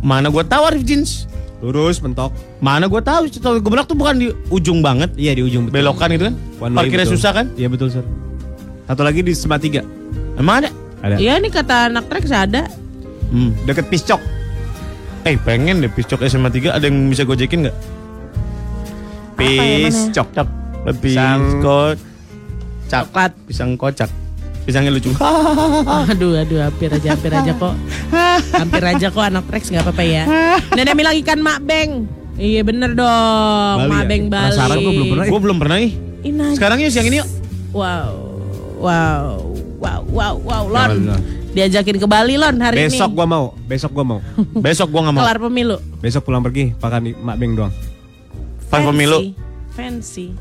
[0.00, 1.26] Mana gua tahu Arif Jeans?
[1.64, 2.28] Lurus mentok.
[2.60, 5.16] Mana gua tahu soto gebrak tuh bukan di ujung banget.
[5.16, 5.80] Iya di ujung betul.
[5.80, 6.34] Belokan itu kan?
[6.60, 7.16] One Parkirnya betul.
[7.16, 7.46] susah kan?
[7.56, 8.04] Iya betul, Sir.
[8.84, 9.80] Satu lagi di Sematiga.
[10.36, 10.70] Emang ada?
[11.00, 11.16] Ada.
[11.16, 12.68] Iya nih kata anak Trax ada.
[13.32, 13.56] Hmm.
[13.64, 14.20] Deket Piscok.
[15.24, 17.76] Eh pengen deh piscok SMA 3 ada yang bisa gojekin nggak?
[19.40, 19.88] Ya?
[19.88, 20.28] Piscok.
[20.36, 20.48] Cok.
[21.00, 21.40] Pisang.
[21.40, 21.96] Pisang cak.
[22.92, 23.32] Coklat.
[23.48, 24.10] Pisang kocak.
[24.64, 25.12] Pisangnya lucu.
[26.10, 27.74] Aduh, aduh, hampir aja, hampir aja kok.
[28.56, 30.24] Hampir aja kok anak Trax nggak apa-apa ya.
[30.72, 32.08] Nenek bilang ikan mak beng.
[32.34, 34.08] Iya bener dong, Bali mak ya?
[34.08, 34.50] beng Bali.
[34.50, 35.24] Penasaran gua belum pernah.
[35.28, 35.92] Gue belum pernah nih.
[36.56, 37.28] Sekarang yuk siang ini yuk.
[37.76, 38.10] Wow,
[38.80, 39.38] wow,
[39.78, 41.12] wow, wow, wow, Lon.
[41.54, 43.16] Diajakin ke Bali Lon hari Besok ini.
[43.20, 43.44] gua mau.
[43.68, 44.18] Besok gua mau.
[44.64, 45.22] Besok gue nggak mau.
[45.22, 45.76] Kelar pemilu.
[46.02, 47.72] Besok pulang pergi makan di Mak Beng doang.
[48.66, 49.30] Pas pemilu.
[49.70, 50.34] Fancy.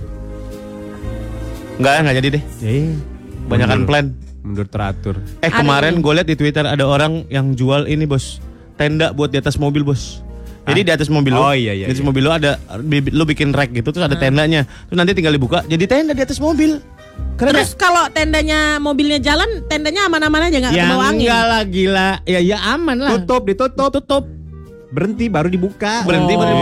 [1.78, 2.44] Enggak, nggak jadi deh.
[2.66, 2.90] Eh,
[3.48, 3.90] Banyakan mundur.
[3.90, 4.06] plan.
[4.44, 5.16] Mundur teratur.
[5.40, 8.44] Eh kemarin gue liat di Twitter ada orang yang jual ini bos.
[8.76, 10.20] Tenda buat di atas mobil bos.
[10.64, 12.08] Jadi di atas mobil lu, Oh, iya, iya, di atas iya.
[12.08, 12.56] mobil lu ada
[12.88, 14.64] lu bikin rack gitu terus ada tendanya.
[14.88, 16.80] Terus nanti tinggal dibuka jadi tenda di atas mobil.
[17.36, 20.86] Keren Terus kalau tendanya mobilnya jalan, tendanya aman-aman aja nggak ya?
[20.88, 21.20] kebawa angin.
[21.28, 22.10] enggak lah gila.
[22.24, 23.12] Ya ya aman lah.
[23.20, 23.90] Tutup, ditutup.
[23.92, 24.24] Tutup.
[24.94, 26.06] Berhenti baru dibuka.
[26.06, 26.54] Berhenti baru.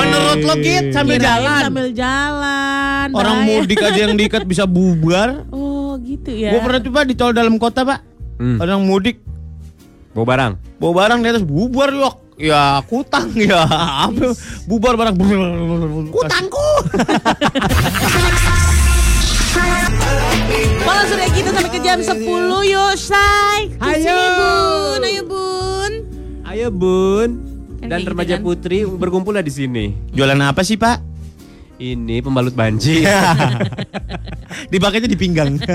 [0.00, 1.62] Menurut lo Git sambil Kirain jalan.
[1.66, 3.06] Sambil jalan.
[3.12, 3.48] Orang bahaya.
[3.60, 5.44] mudik aja yang diikat bisa bubar.
[5.50, 6.50] Oh gitu ya.
[6.50, 8.00] Gue pernah coba di tol dalam kota pak.
[8.36, 8.58] Hmm.
[8.58, 9.20] Orang mudik
[10.12, 10.52] Bawa barang.
[10.76, 12.14] bawa barang di atas bubar yok.
[12.36, 13.64] Ya kutang ya
[14.02, 14.32] apa
[14.64, 15.16] bubar barang
[16.14, 16.68] kutangku.
[20.78, 22.22] Kalau sudah kita sampai ke jam 10
[22.66, 23.60] yuk say.
[23.76, 24.14] Ayo.
[24.14, 25.92] Bun, ayo bun.
[26.44, 27.28] Ayo bun.
[27.76, 28.42] Kan Dan kayak gitu remaja kan.
[28.42, 29.84] putri berkumpullah di sini.
[30.12, 31.02] Jualan apa sih pak?
[31.76, 33.04] Ini pembalut banci.
[34.72, 35.60] Dipakainya di pinggang.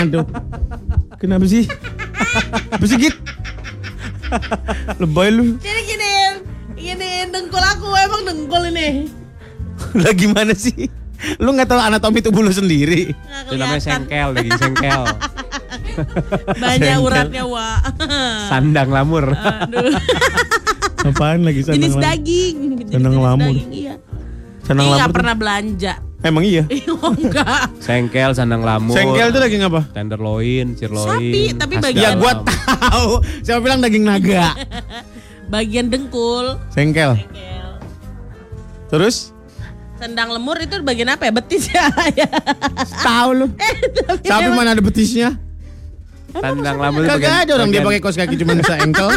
[0.00, 0.24] Aduh.
[1.20, 1.68] Kenapa sih?
[2.72, 3.12] Apa sih Git?
[4.96, 5.60] Lebay lu.
[5.60, 6.40] Jadi gini,
[6.80, 9.12] gini dengkul aku emang dengkul ini.
[10.00, 10.88] Lah gimana sih?
[11.36, 13.12] Lu nggak tahu anatomi tubuh lu sendiri.
[13.44, 15.04] Itu namanya sengkel, daging sengkel.
[16.54, 16.98] Banyak Sengkel.
[17.00, 17.68] uratnya wa.
[18.46, 19.24] Sandang lamur.
[19.30, 19.94] Aduh.
[21.08, 22.56] Apaan lagi Jenis daging.
[22.76, 23.48] Jenis, Sandang jenis lamur.
[23.50, 23.94] daging, iya.
[24.60, 25.16] Senang Ini nggak lapar.
[25.16, 25.92] pernah belanja.
[26.20, 26.64] Emang iya.
[27.00, 27.72] Oh enggak.
[27.80, 28.92] Sengkel, sandang lamur.
[28.92, 29.80] Sengkel itu daging apa?
[29.90, 31.16] Tenderloin, sirloin.
[31.16, 33.24] Sapi, tapi bagian- Ya gua tahu.
[33.40, 34.52] Siapa bilang daging naga?
[35.48, 36.60] Bagian dengkul.
[36.68, 37.16] Sengkel.
[38.88, 39.32] Terus?
[39.96, 41.32] Sendang lemur itu bagian apa ya?
[41.32, 41.88] Betis ya.
[42.14, 42.28] Ya.
[43.00, 43.46] Tahu lu.
[44.20, 45.36] Sapi mana ada betisnya?
[46.34, 49.08] Sandang lamur itu Kagak ada orang dia pakai kaos kaki cuma seenkel.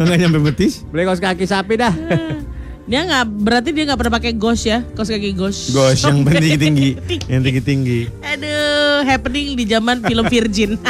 [0.00, 0.82] Enggak nyampe betis.
[0.88, 1.94] Beli kaos kaki sapi dah.
[2.82, 5.70] Dia nggak berarti dia nggak pernah pakai gos ya, kaos kaki gos.
[5.70, 6.90] Gos yang tinggi tinggi,
[7.30, 8.00] yang tinggi tinggi.
[8.26, 10.74] Aduh, happening di zaman film Virgin.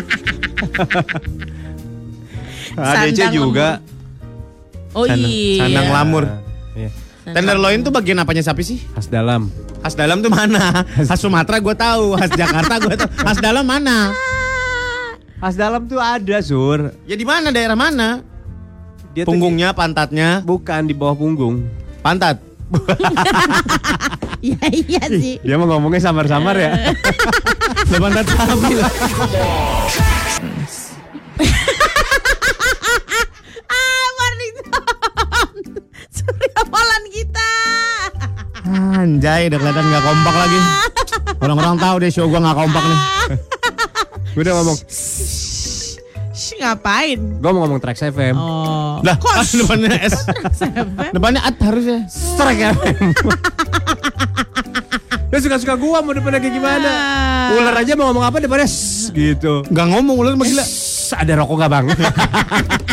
[2.80, 3.84] ADC juga.
[4.96, 5.68] oh iya.
[5.68, 6.24] Sandang lamur.
[6.72, 6.88] Iya.
[7.28, 8.78] Tenderloin tuh bagian apanya sapi sih?
[8.96, 9.52] Khas dalam.
[9.82, 10.86] Khas dalam tuh mana?
[10.96, 13.10] Khas Sumatera gue tahu, khas Jakarta gue tahu.
[13.18, 14.14] Khas dalam mana?
[15.42, 16.94] Khas dalam tuh ada, Sur.
[17.02, 18.22] Ya di mana daerah mana?
[19.10, 21.66] Dia tuh Punggungnya, pantatnya, di- bukan di bawah punggung.
[22.00, 22.38] pantat.
[24.42, 25.38] Iya iya sih.
[25.38, 26.74] Dia mau ngomongnya samar-samar ya.
[27.94, 28.26] Lah pantat
[38.72, 40.58] Anjay, udah kelihatan nggak kompak lagi.
[41.42, 43.00] Orang-orang tahu deh show gue nggak kompak nih.
[44.32, 44.76] Gue udah ngomong,
[46.32, 47.20] Shh, ngapain?
[47.20, 48.34] gue mau ngomong Trax FM.
[48.34, 49.04] Oh.
[49.04, 50.24] Lah, ah, depannya S.
[51.12, 52.08] Depannya at harusnya.
[52.40, 53.08] Trax FM.
[55.32, 56.92] Dia suka-suka gua mau depannya kayak gimana.
[57.56, 58.68] Ular aja mau ngomong apa depannya
[59.12, 59.64] gitu.
[59.64, 60.60] Gak ngomong ular mah gila.
[60.60, 61.84] "Shh, ada rokok gak bang?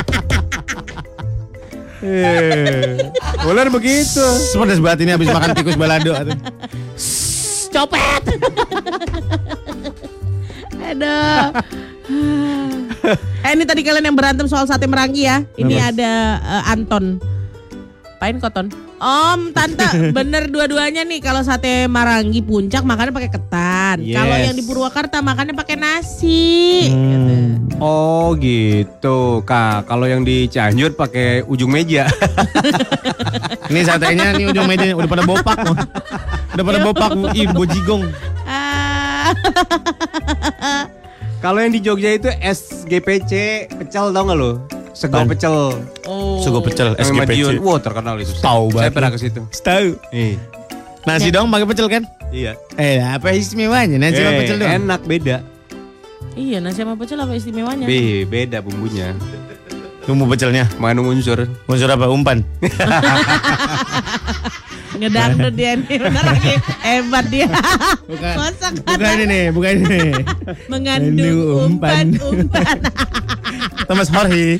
[1.99, 2.95] Eh,
[3.43, 4.23] Ular begitu.
[4.51, 6.15] Sepedas banget ini habis makan tikus balado.
[7.69, 8.23] Copet.
[10.89, 11.43] Aduh.
[13.45, 15.43] eh ini tadi kalian yang berantem soal sate merangki ya.
[15.59, 17.19] Ini ada eh, Anton.
[18.19, 18.88] Pain koton.
[18.99, 21.19] Om, tante, bener dua-duanya nih.
[21.19, 23.97] Kalau sate Marangi puncak makannya pakai ketan.
[24.03, 24.45] Kalau Yes.
[24.45, 26.91] yang di Purwakarta makannya pakai nasi.
[26.91, 27.33] Gitu.
[27.79, 29.87] Oh gitu, kak.
[29.87, 32.11] Kalau yang di Cianjur pakai ujung meja.
[33.71, 35.57] Ini satenya nih ujung mejanya udah pada bopak.
[35.63, 35.77] loh.
[36.51, 37.09] Udah pada bopak.
[37.33, 38.03] Ih, bojigong.
[38.43, 39.31] Ah.
[41.39, 43.31] Kalau yang di Jogja itu SGPC
[43.71, 44.59] pecel tau gak lo?
[44.99, 45.55] Sego pecel.
[46.03, 46.43] Oh.
[46.43, 47.23] Sugo pecel SGPC.
[47.23, 47.55] Madiun.
[47.63, 48.35] Wah terkenal itu.
[48.35, 48.91] Tahu Saya banget.
[48.91, 49.41] pernah ke situ.
[49.55, 49.87] Tahu.
[50.11, 50.35] Iya.
[51.01, 52.03] Nasi dong pakai pecel kan?
[52.29, 52.59] Iya.
[52.75, 54.67] Eh, apa istimewanya nasi sama Eh, pecel dong?
[54.69, 55.37] enak beda.
[56.35, 57.87] Iya, nasi sama pecel apa istimewanya?
[57.87, 59.15] Be, beda bumbunya.
[60.03, 60.65] Bumbu pecelnya.
[60.75, 61.47] Mengandung unsur.
[61.63, 62.09] Unsur apa?
[62.09, 62.41] Umpan.
[64.91, 67.47] Ngedangdut dia nih bener lagi hebat dia.
[68.03, 68.33] Bukan.
[68.35, 69.85] Kosak Bukan ini nih, bukan ini.
[69.87, 70.11] nih.
[70.71, 72.05] mengandung Mengandung umpan.
[72.11, 72.77] umpan-umpan.
[73.85, 74.59] Thomas Jorge.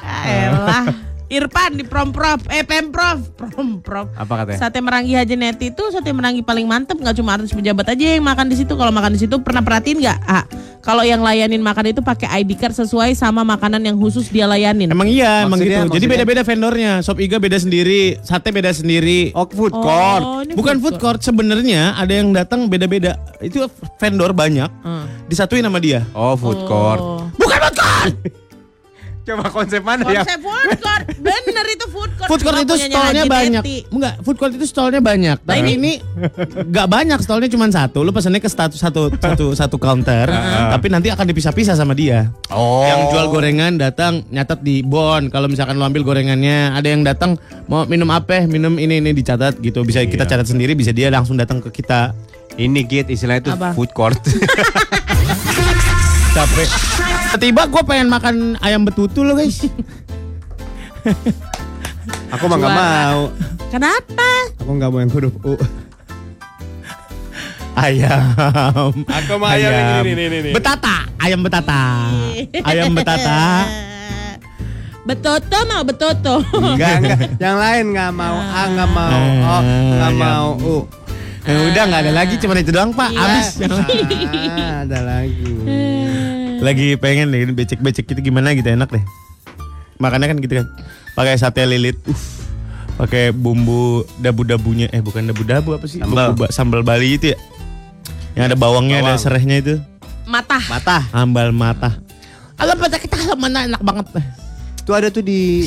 [0.00, 0.84] Ah, Elah.
[1.30, 4.10] Irfan di Promprov, eh Pemprov, Promprov.
[4.18, 4.58] Apa katanya?
[4.58, 8.26] Sate Merangi Haji Neti itu sate Merangi paling mantep nggak cuma artis pejabat aja yang
[8.26, 8.74] makan di situ.
[8.74, 10.18] Kalau makan di situ pernah perhatiin nggak?
[10.26, 10.42] Ah,
[10.82, 14.90] kalau yang layanin makan itu pakai ID card sesuai sama makanan yang khusus dia layanin.
[14.90, 15.94] Emang iya, emang Maksudnya- gitu.
[15.94, 16.10] Jadi maksudnya?
[16.18, 16.92] beda-beda vendornya.
[16.98, 19.30] Sop Iga beda sendiri, sate beda sendiri.
[19.30, 20.22] Oh, food court.
[20.26, 23.14] Oh, Bukan food court, sebenarnya ada yang datang beda-beda.
[23.38, 23.70] Itu
[24.02, 24.66] vendor banyak.
[24.82, 25.06] Hmm.
[25.30, 26.02] Disatuin sama dia.
[26.10, 26.98] Oh, food court.
[26.98, 27.22] Oh.
[28.00, 28.16] Court.
[29.20, 30.24] Coba konsep mana ya?
[30.24, 31.04] Konsep food court.
[31.20, 32.28] Bener itu food court.
[32.32, 33.62] Food court Cuma itu stolnya banyak.
[33.92, 35.36] Enggak, food court itu stolnya banyak.
[35.44, 35.92] Nah, Tapi ini- ini
[36.66, 38.00] enggak banyak, stolnya cuma satu.
[38.00, 40.24] Lu pesannya ke satu satu satu satu counter,
[40.72, 42.32] tapi nanti akan dipisah-pisah sama dia.
[42.48, 42.82] Oh.
[42.82, 45.28] Yang jual gorengan datang nyatat di bon.
[45.28, 47.36] Kalau misalkan lu ambil gorengannya, ada yang datang
[47.68, 48.48] mau minum apa?
[48.48, 49.84] Minum ini ini dicatat gitu.
[49.84, 50.30] Bisa kita Iya.
[50.32, 52.16] catat sendiri, bisa dia langsung datang ke kita.
[52.56, 53.76] Ini git istilahnya itu Apa?
[53.76, 54.18] food court.
[56.40, 56.68] Capek.
[57.36, 59.60] Tiba gue pengen makan ayam betutu loh guys.
[62.32, 62.88] Aku mah nggak Juara.
[63.12, 63.20] mau.
[63.68, 64.30] Kenapa?
[64.56, 65.52] Aku nggak mau yang huruf U.
[67.76, 68.92] Ayam.
[69.04, 70.50] Aku mah ayam yang ini, ini, ini, ini.
[70.56, 72.08] Betata, ayam betata.
[72.64, 73.40] Ayam betata.
[75.04, 76.40] Betoto mau betoto.
[76.56, 77.18] Enggak, enggak.
[77.36, 78.36] Yang lain nggak mau.
[78.40, 79.12] A nggak mau.
[79.44, 80.24] O nggak Ayam.
[80.24, 80.48] mau.
[80.56, 80.76] U.
[81.40, 83.12] Ya udah nggak ada lagi cuma itu doang pak.
[83.12, 83.20] Iya.
[83.20, 83.48] Habis.
[84.60, 85.50] Ah, ada lagi.
[86.60, 89.04] Lagi pengen deh becek-becek gitu gimana gitu enak deh.
[89.96, 90.66] Makannya kan gitu kan.
[91.12, 91.96] Pakai sate lilit.
[92.04, 92.44] Uff.
[92.96, 94.88] Pakai bumbu dabu-dabunya.
[94.90, 96.00] Eh bukan dabu-dabu apa sih?
[96.00, 96.32] Sambal.
[96.32, 97.38] Bumbu ba- sambal Bali itu ya.
[98.32, 99.20] Yang ada bawangnya, ada Bawang.
[99.20, 99.74] serehnya itu.
[100.24, 100.62] Matah.
[100.68, 100.98] Mata.
[101.10, 101.96] Sambal mata.
[102.54, 104.06] Alam pada kita mana enak banget.
[104.78, 105.64] Itu ada tuh di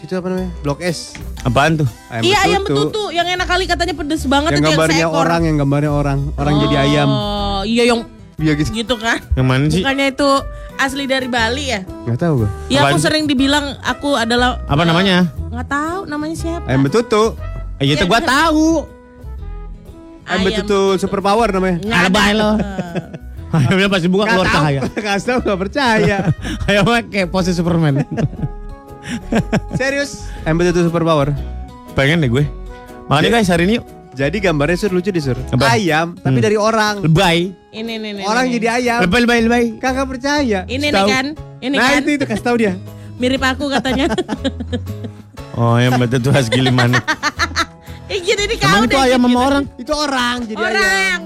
[0.00, 0.50] situ apa namanya?
[0.60, 1.14] Blok S.
[1.40, 1.88] Apaan tuh?
[2.20, 3.12] iya ayam betutu.
[3.12, 5.20] Yang enak kali katanya pedes banget Yang itu gambarnya seekor.
[5.20, 6.18] orang, yang gambarnya orang.
[6.34, 7.08] Orang jadi ayam.
[7.08, 8.08] Oh, iya yang
[8.40, 8.70] Iya gitu.
[8.72, 9.20] gitu kan.
[9.36, 9.84] Yang mana sih?
[9.84, 10.30] Bukannya itu
[10.80, 11.80] asli dari Bali ya?
[11.84, 12.48] Nggak tahu gue.
[12.72, 15.28] Ya aku sering dibilang aku adalah Apa namanya?
[15.52, 16.66] nggak tahu namanya siapa.
[16.66, 17.36] Ayam betutu.
[17.76, 18.88] Eh, itu gua tahu.
[20.24, 21.78] Ayam betutu super power namanya.
[21.84, 22.24] Ada.
[22.32, 22.50] lo.
[23.50, 24.80] Ayamnya pasti buka keluar cahaya.
[25.04, 26.18] Kasih tahu nggak percaya.
[26.70, 28.06] Ayamnya kayak pose Superman.
[29.74, 30.24] Serius?
[30.46, 31.34] Ayam betutu super power.
[31.98, 32.46] Pengen deh gue.
[33.10, 33.99] Makanya guys hari ini yuk.
[34.20, 35.32] Jadi gambarnya sur lucu di sur.
[35.48, 35.80] Apa?
[35.80, 36.44] Ayam tapi Hmm.
[36.44, 37.00] dari orang.
[37.00, 37.56] Lebay.
[37.72, 38.24] Ini nih nih.
[38.28, 38.60] Orang nih.
[38.60, 38.98] jadi ayam.
[39.08, 39.64] Lebay, lebay, lebay.
[39.80, 40.68] Kagak percaya.
[40.68, 41.26] Ini nih kan.
[41.64, 42.04] Ini nah kan.
[42.04, 42.76] itu itu kasih tahu dia.
[43.16, 44.12] Mirip aku katanya.
[45.60, 47.04] Oh yang betul tuh gili manuk.
[48.12, 49.06] eh gitu ini Emang kau itu deh.
[49.12, 49.28] ayam gitu.
[49.28, 49.64] sama orang?
[49.76, 50.70] Itu orang jadi ayam.
[50.72, 51.20] Orang.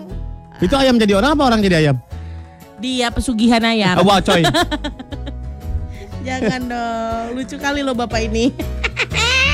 [0.59, 1.97] Itu ayam jadi orang apa orang jadi ayam?
[2.83, 3.95] Dia pesugihan ayam.
[4.01, 4.43] Oh, wah coy.
[6.27, 7.27] Jangan dong.
[7.37, 8.51] Lucu kali lo bapak ini.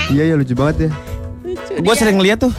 [0.08, 0.90] Iya ya lucu banget ya.
[1.44, 1.72] Lucu.
[1.82, 2.54] gue sering lihat tuh.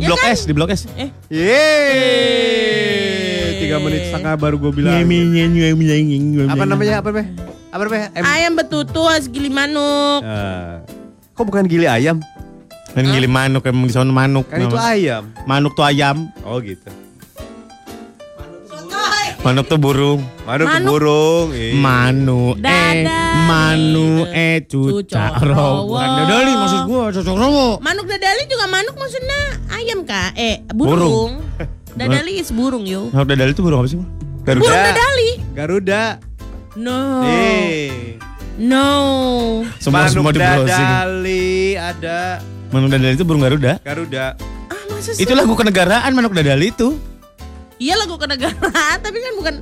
[0.00, 0.32] Ya blok kan?
[0.32, 0.88] S, di blok S.
[0.96, 2.80] Eh, Yeay.
[3.60, 4.96] Tiga menit setengah baru gue bilang.
[6.48, 7.00] Apa namanya?
[7.00, 7.28] Apa namanya?
[7.72, 8.08] Apa namanya?
[8.24, 10.24] Ayam betutu khas gili manuk.
[10.24, 10.80] Ah.
[11.32, 12.20] Kok bukan gili ayam?
[12.92, 14.44] Kan gili manuk emang di sana manuk.
[14.48, 15.32] Kan itu ayam.
[15.48, 16.88] Manuk tuh ayam, Oh gitu.
[19.42, 20.20] Manuk tuh burung.
[20.46, 20.88] Manuk, Manuk.
[20.88, 21.46] burung.
[21.50, 21.74] Iya.
[21.74, 23.42] Manu eh Dadali.
[23.42, 25.90] manu eh Cucok cucak rowo.
[25.90, 27.68] Bukan dadali maksud gua cocok rowo.
[27.78, 30.30] Manuk dadali juga manuk maksudnya ayam kak?
[30.38, 31.42] Eh burung.
[31.92, 33.12] Dadali is burung yo.
[33.12, 34.00] Manuk dadali itu burung apa sih?
[34.42, 34.64] Garuda.
[34.64, 35.30] Burung dadali.
[35.52, 36.02] Garuda.
[36.72, 37.00] No.
[37.28, 38.16] Eh.
[38.56, 38.88] No.
[39.76, 40.72] Semua Manuk semua di browsing.
[40.72, 42.40] dadali ada.
[42.72, 43.76] Manuk dadali itu burung Garuda.
[43.84, 44.38] Garuda.
[44.72, 45.20] Ah sih?
[45.20, 46.96] Itu lagu kenegaraan manuk dadali itu.
[47.82, 49.54] Iya lagu kenegaraan tapi kan bukan.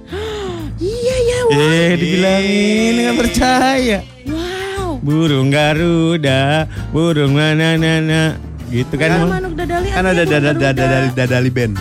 [0.76, 1.38] iya ya.
[1.48, 1.56] Wow.
[1.56, 3.98] Eh, dibilangin nggak percaya.
[4.28, 5.00] wow.
[5.00, 8.36] Burung Garuda, burung mana nana,
[8.68, 9.24] gitu kan?
[9.24, 9.88] Kan manuk dadali.
[9.88, 10.60] Kan ada burung dada Garuda.
[10.60, 11.74] dada dadali dadali band.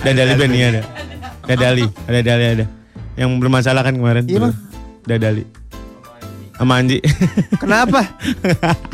[0.00, 0.82] Dadali band iya ada.
[1.42, 2.66] Dadali, ada Dadali ada.
[3.12, 4.24] Yang bermasalah kan kemarin.
[4.24, 4.54] Iya, Bang.
[5.04, 5.44] Dadali.
[6.56, 6.98] Sama Anji.
[7.62, 8.00] Kenapa?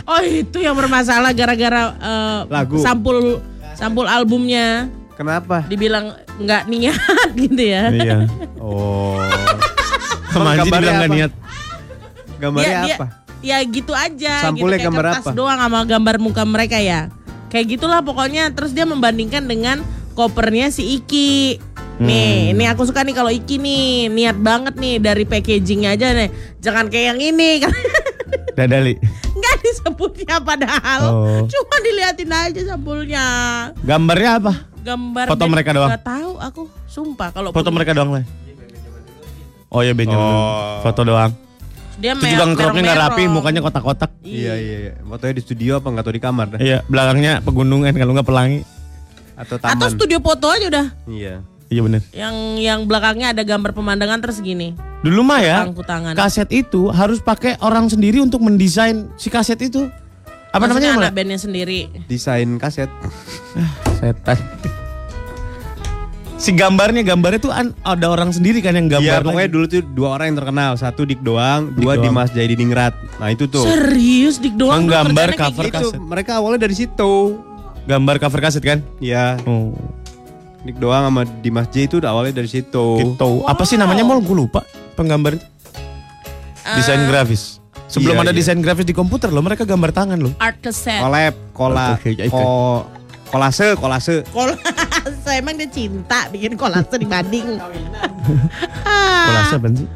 [0.09, 2.81] Oh itu yang bermasalah gara-gara eh, Lagu.
[2.81, 3.45] sampul
[3.77, 5.61] sampul albumnya Kenapa?
[5.69, 7.83] dibilang nggak niat gitu ya.
[7.90, 8.16] iya.
[8.59, 9.16] Oh.
[10.29, 11.33] Sama Anji Gambarnya dibilang nggak niat.
[12.38, 13.07] Gambarnya Ya, dia- apa?
[13.38, 14.35] Ya gitu aja.
[14.44, 15.33] Sampulnya gitu, kayak gambar kertas apa?
[15.33, 17.09] doang sama gambar muka mereka ya.
[17.48, 18.51] Kayak gitulah pokoknya.
[18.51, 19.81] Terus dia membandingkan dengan
[20.12, 21.62] kopernya si Iki.
[21.98, 26.31] Nih, ini aku suka nih kalau Iki nih niat banget nih dari packagingnya aja nih.
[26.61, 27.72] Jangan kayak yang ini kan.
[28.59, 28.94] Dadali.
[29.33, 31.01] Nggak disebutnya padahal.
[31.09, 31.40] Oh.
[31.46, 33.27] Cuma diliatin aja sampulnya.
[33.81, 34.53] Gambarnya apa?
[34.83, 35.91] Gambar Foto mereka doang?
[35.91, 38.25] Nggak tahu aku, sumpah kalau Foto mereka doang lah.
[39.69, 40.23] Oh iya Benjamin.
[40.23, 40.81] Oh.
[40.81, 41.33] Foto doang.
[41.99, 44.11] dia Itu juga ngeropnya nggak rapi, mukanya kotak-kotak.
[44.23, 44.93] Iya iya iya.
[45.03, 46.59] Fotonya di studio apa nggak tahu di kamar dah.
[46.62, 48.62] Iya, belakangnya pegunungan kalau nggak pelangi.
[49.35, 49.91] Atau Atau taman.
[49.93, 50.87] studio foto aja udah.
[51.11, 51.35] Iya.
[51.69, 52.01] Iya bener.
[52.14, 54.73] Yang yang belakangnya ada gambar pemandangan terus gini.
[55.05, 55.59] Dulu mah ya,
[56.17, 59.91] kaset itu harus pakai orang sendiri untuk mendesain si kaset itu.
[60.49, 61.12] Apa Maksudnya namanya?
[61.12, 61.93] anak bandnya sendiri.
[62.09, 62.88] Desain kaset.
[63.99, 64.39] Setan.
[66.39, 69.03] Si gambarnya, gambarnya tuh an- ada orang sendiri kan yang gambar.
[69.03, 69.27] Iya lagi.
[69.27, 70.73] pokoknya dulu tuh dua orang yang terkenal.
[70.79, 72.05] Satu Dik doang, Dik dua doang.
[72.07, 72.95] Dimas Jaidiningrat.
[73.19, 73.67] Nah itu tuh.
[73.67, 74.87] Serius dik doang.
[74.87, 75.75] Menggambar cover gitu.
[75.75, 75.99] itu kaset.
[75.99, 77.43] mereka awalnya dari situ.
[77.85, 78.79] Gambar cover kaset kan?
[79.03, 79.35] Iya.
[79.45, 79.75] Oh,
[80.63, 82.87] Dik doang sama Dimas J itu udah awalnya dari situ.
[82.97, 83.43] gitu.
[83.43, 84.23] Apa sih namanya mal?
[84.23, 84.63] Gue lupa.
[84.95, 85.35] Penggambar.
[85.35, 85.43] Eh,
[86.79, 87.59] Desain grafis.
[87.89, 88.39] Sebelum Iya, ada iya.
[88.39, 90.37] desain grafis di komputer loh, mereka gambar tangan loh.
[90.37, 91.01] Art cassette.
[91.01, 92.15] Oke.
[92.29, 92.85] ko,
[93.31, 94.25] kolase, kolase.
[94.33, 97.47] Kolase emang dia cinta bikin kolase dibanding.
[99.29, 99.88] Kolase apa sih?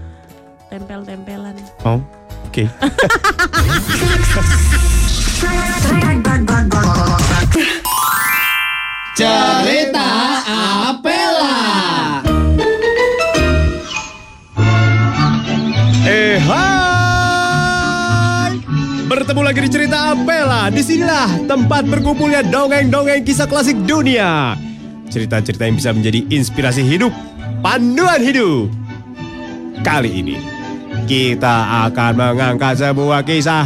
[0.69, 1.57] Tempel-tempelan.
[1.85, 2.01] Oh,
[2.49, 2.65] oke.
[9.13, 10.09] Cerita
[10.89, 12.02] Apela.
[19.33, 24.53] Bertemu lagi di cerita Apela Di sinilah tempat berkumpulnya dongeng-dongeng kisah klasik dunia.
[25.09, 27.09] Cerita-cerita yang bisa menjadi inspirasi hidup
[27.65, 28.69] Panduan hidup.
[29.81, 30.37] Kali ini
[31.09, 33.65] Kita akan mengangkat sebuah kisah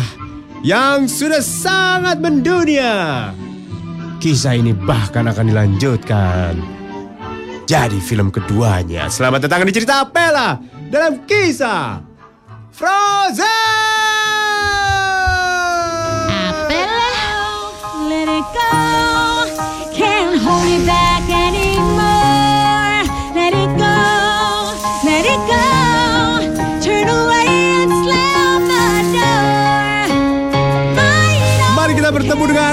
[0.63, 3.35] Yang sudah sangat mendunia.
[4.23, 6.63] Kisah ini bahkan akan dilanjutkan.
[7.67, 9.11] Jadi film keduanya.
[9.11, 10.63] Selamat datang di cerita Apela
[10.95, 12.07] Dalam kisah
[12.71, 13.86] Frozen!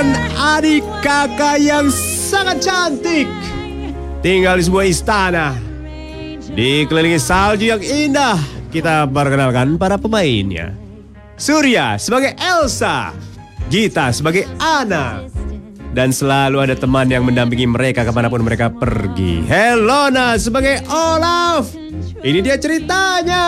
[0.03, 3.27] Dengan adik kakak yang sangat cantik.
[4.19, 5.55] Tinggal di sebuah istana.
[6.53, 8.37] Dikelilingi salju yang indah.
[8.69, 10.75] Kita perkenalkan para pemainnya.
[11.39, 13.15] Surya sebagai Elsa.
[13.71, 15.23] Gita sebagai Anna.
[15.93, 19.45] Dan selalu ada teman yang mendampingi mereka ke mana pun mereka pergi.
[19.45, 21.69] Helona sebagai Olaf.
[22.23, 23.45] Ini dia ceritanya.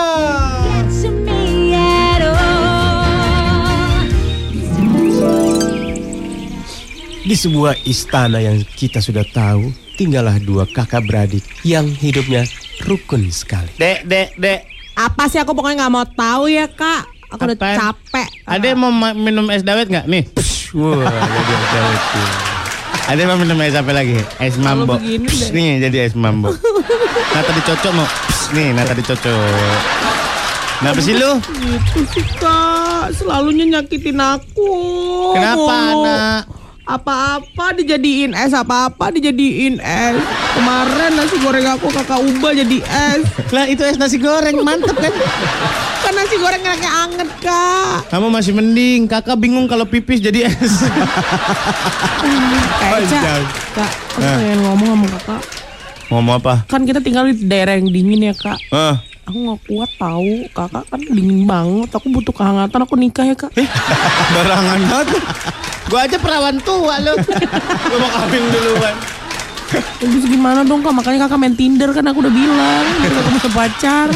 [7.25, 12.45] Di sebuah istana yang kita sudah tahu, tinggallah dua kakak beradik yang hidupnya
[12.85, 13.65] rukun sekali.
[13.75, 14.61] Dek, dek, dek.
[14.93, 17.09] Apa sih aku pokoknya nggak mau tahu ya kak.
[17.33, 17.77] Aku udah Apaan?
[17.81, 18.27] capek.
[18.45, 20.05] Ada yang mau ma- minum es dawet nggak?
[20.05, 20.23] Nih.
[20.77, 22.21] Wah, jadi ada itu.
[23.05, 24.21] Ada yang mau minum es apa lagi?
[24.37, 24.93] Es mambo.
[24.95, 25.17] deh.
[25.49, 26.53] nih jadi es mambo.
[27.33, 28.05] Nah tadi cocok mau.
[28.05, 29.49] Pss, nih, nah tadi cocok.
[30.75, 31.31] Kenapa sih lu?
[31.41, 33.17] Gitu sih kak.
[33.17, 34.69] Selalunya nyakitin aku.
[35.33, 36.05] Kenapa Mulu.
[36.05, 36.41] anak?
[36.85, 40.21] Apa-apa dijadiin es, apa-apa dijadiin es.
[40.53, 43.25] Kemarin nasi goreng aku kakak ubah jadi es.
[43.49, 45.09] Lah itu es nasi goreng mantep kan?
[46.05, 48.05] Kan nasi goreng enaknya anget kak.
[48.13, 49.09] Kamu masih mending.
[49.09, 50.73] Kakak bingung kalau pipis jadi es.
[52.79, 53.43] Kayak Panjang.
[53.73, 55.41] kak, aku pengen ngomong sama kakak.
[56.05, 56.53] Ngomong apa?
[56.69, 58.61] Kan kita tinggal di daerah yang dingin ya kak.
[59.25, 61.89] Aku nggak kuat tahu kakak kan dingin banget.
[61.97, 62.79] Aku butuh kehangatan.
[62.85, 63.49] Aku nikah ya kak.
[64.37, 65.07] barangan banget.
[65.89, 67.13] Gua aja perawan tua lu.
[67.89, 68.95] Gua mau kawin duluan.
[69.97, 70.93] Terus gimana dong kak?
[70.93, 72.85] Makanya kakak main Tinder kan aku udah bilang.
[73.01, 74.07] Kakak mau pacar.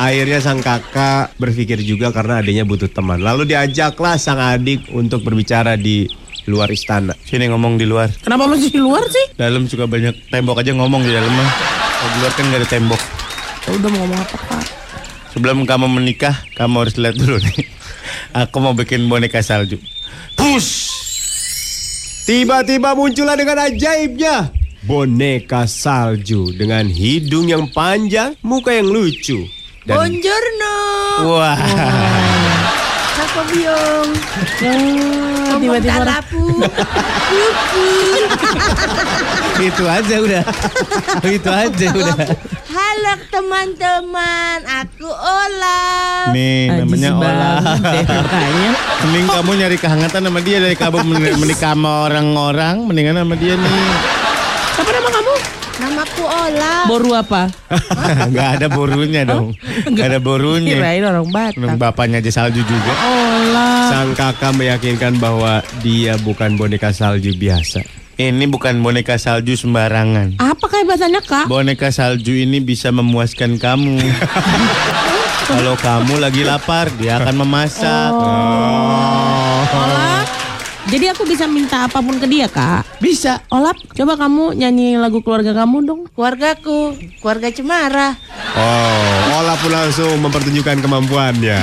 [0.00, 3.22] Akhirnya sang kakak berpikir juga karena adiknya butuh teman.
[3.22, 6.10] Lalu diajaklah sang adik untuk berbicara di
[6.50, 7.14] luar istana.
[7.22, 8.10] Sini ngomong di luar.
[8.18, 9.30] Kenapa masih di luar sih?
[9.38, 11.50] Dalam suka banyak tembok aja ngomong di dalam mah.
[12.00, 13.19] Di luar kan gak ada tembok.
[13.66, 14.64] Ya udah mau ngomong apa kak?
[15.36, 17.66] Sebelum kamu menikah, kamu harus lihat dulu nih.
[18.34, 19.78] Aku mau bikin boneka salju.
[20.34, 20.90] Push!
[22.26, 29.44] Tiba-tiba muncullah dengan ajaibnya boneka salju dengan hidung yang panjang, muka yang lucu.
[29.84, 30.76] Dan Buongiorno.
[31.24, 31.56] Wah,
[33.20, 34.10] Kakak biong.
[34.64, 34.72] Ya,
[35.60, 36.24] tiba-tiba orang-
[39.60, 40.42] itu aja udah.
[41.28, 42.16] itu aja udah.
[42.64, 45.84] Halo teman-teman, aku Ola.
[46.32, 47.60] Nih namanya Olah.
[49.04, 53.52] Mending kamu nyari kehangatan sama dia dari kamu men- menikah sama orang-orang, mendingan sama dia
[53.52, 53.84] nih.
[56.30, 56.54] Siapa nama kamu?
[56.54, 56.74] Namaku Ola.
[56.86, 57.42] Boru apa?
[58.34, 59.54] Gak ada borunya dong.
[59.90, 60.74] Gak ada borunya.
[60.78, 61.78] Kirain orang Orang Batak.
[61.78, 62.92] bapaknya aja salju juga.
[63.02, 63.70] Ola.
[63.90, 67.82] sang kakak meyakinkan bahwa dia bukan boneka salju biasa.
[68.20, 70.36] Ini bukan boneka salju sembarangan.
[70.36, 71.46] Apa kehebatannya kak?
[71.48, 73.96] Boneka salju ini bisa memuaskan kamu.
[75.50, 78.12] Kalau kamu lagi lapar, dia akan memasak.
[78.14, 79.19] Ola.
[80.90, 82.82] Jadi aku bisa minta apa pun ke dia kak.
[82.98, 83.38] Bisa.
[83.54, 86.00] Olap, coba kamu nyanyi lagu keluarga kamu dong.
[86.10, 88.18] Keluargaku, keluarga Cemara.
[88.58, 91.60] Oh, Ola pun langsung mempertunjukkan kemampuannya.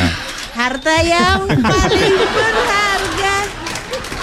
[0.56, 3.36] Harta yang paling berharga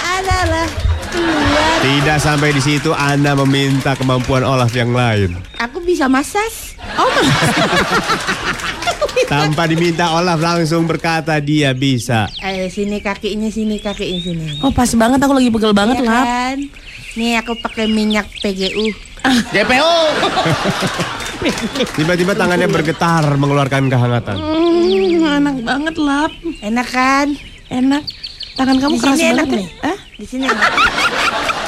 [0.00, 0.68] adalah
[1.12, 1.84] keluarga.
[1.84, 5.36] Tidak sampai di situ Anda meminta kemampuan Olaf yang lain.
[5.60, 6.80] Aku bisa masas.
[6.96, 7.28] Oh mas,
[9.24, 12.28] Tanpa diminta Olaf langsung berkata dia bisa.
[12.38, 14.44] Eh, sini kakinya, sini kakinya sini.
[14.60, 16.24] oh pas banget aku lagi pegel banget Iya lap.
[16.24, 16.58] kan?
[17.14, 18.90] Nih aku pakai minyak PGU.
[19.50, 19.94] JPO.
[21.96, 24.36] Tiba-tiba tangannya bergetar mengeluarkan kehangatan.
[24.36, 26.32] Hmm, enak banget lap.
[26.60, 27.28] Enak kan?
[27.68, 28.04] Enak.
[28.54, 29.68] Tangan kamu Di keras sini enak banget nih.
[29.82, 29.98] Hah?
[30.14, 30.70] Di sini enak.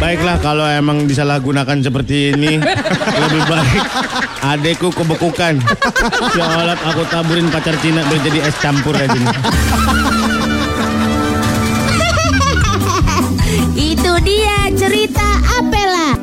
[0.00, 2.56] Baiklah kalau emang disalahgunakan seperti ini
[3.22, 3.84] lebih baik
[4.40, 5.60] adekku kebekukan.
[6.32, 9.28] Seolah aku taburin pacar Cina biar jadi es campur aja nih.
[13.92, 15.26] Itu dia cerita
[15.60, 16.16] Apela.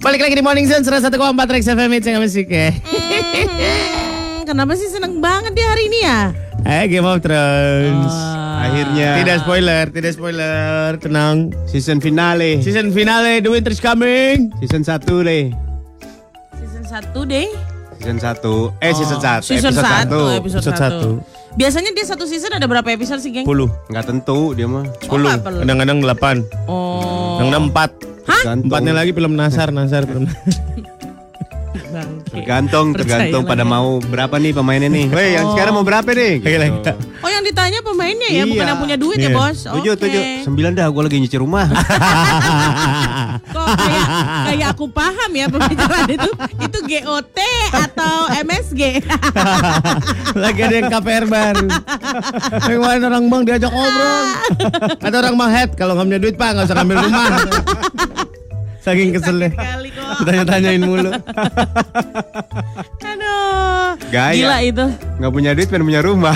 [0.00, 1.12] Balik lagi di Morning Zone 101,4
[1.52, 2.72] Rex FM It's yang musik ya.
[2.72, 6.32] Hmm, kenapa sih seneng banget dia hari ini ya?
[6.64, 8.37] Eh Game of Thrones.
[8.58, 11.54] Akhirnya Tidak spoiler, tidak spoiler, tenang.
[11.70, 12.58] season finale.
[12.58, 14.50] Season finale The Winter's Coming.
[14.58, 15.54] Season 1 deh.
[16.58, 17.46] Season 1 deh.
[17.98, 18.82] Season 1.
[18.82, 19.42] Eh season 1.
[19.46, 20.40] Season episode 1, 1.
[20.42, 21.58] episode Episode 1.
[21.58, 23.46] Biasanya dia satu season ada berapa episode sih, geng?
[23.46, 23.66] 10.
[23.90, 24.86] Enggak tentu dia mah.
[25.02, 25.10] 10.
[25.10, 25.58] Oh, nggak perlu.
[25.64, 26.70] Kadang-kadang 8.
[26.70, 27.38] Oh.
[27.40, 27.90] Kadang-kadang 4.
[28.28, 28.66] Tergantung.
[28.68, 30.28] Empatnya lagi film Nasar, Nasar film.
[31.88, 32.28] Bangke.
[32.28, 33.70] Tergantung, tergantung pada lah.
[33.70, 35.06] mau berapa nih pemainnya nih.
[35.08, 36.32] Weh, yang sekarang mau berapa nih?
[36.38, 36.92] Gitu.
[37.18, 38.70] Oh yang ditanya pemainnya ya, bukan Iya.
[38.70, 39.36] yang punya duit ya Iya.
[39.36, 39.58] bos?
[39.64, 40.02] Tujuh, Oke.
[40.04, 40.22] tujuh.
[40.44, 41.66] Sembilan dah, gue lagi nyuci rumah.
[43.54, 44.06] Kok kayak,
[44.46, 46.30] kayak aku paham ya pembicaraan itu.
[46.60, 47.38] Itu GOT
[47.72, 48.82] atau MSG?
[50.42, 51.68] lagi ada yang KPR baru.
[52.68, 54.24] Yang mana orang bang diajak ngobrol.
[55.00, 57.28] Ada orang bang head kalau nggak punya duit pak nggak usah ngambil rumah.
[58.88, 59.50] Saking keselnya.
[59.52, 60.16] Kali kok.
[60.24, 61.12] Ditanya-tanyain mulu.
[63.12, 63.88] Aduh.
[64.08, 64.32] Gaya.
[64.32, 64.86] Gila itu.
[65.20, 66.32] Nggak punya duit, pengen punya rumah.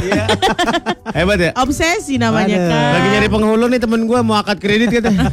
[1.17, 1.51] Hebat ya.
[1.57, 2.69] Obsesi namanya Waduh.
[2.69, 2.93] kan.
[2.93, 5.33] Lagi nyari penghulu nih temen gue mau akad kredit katanya.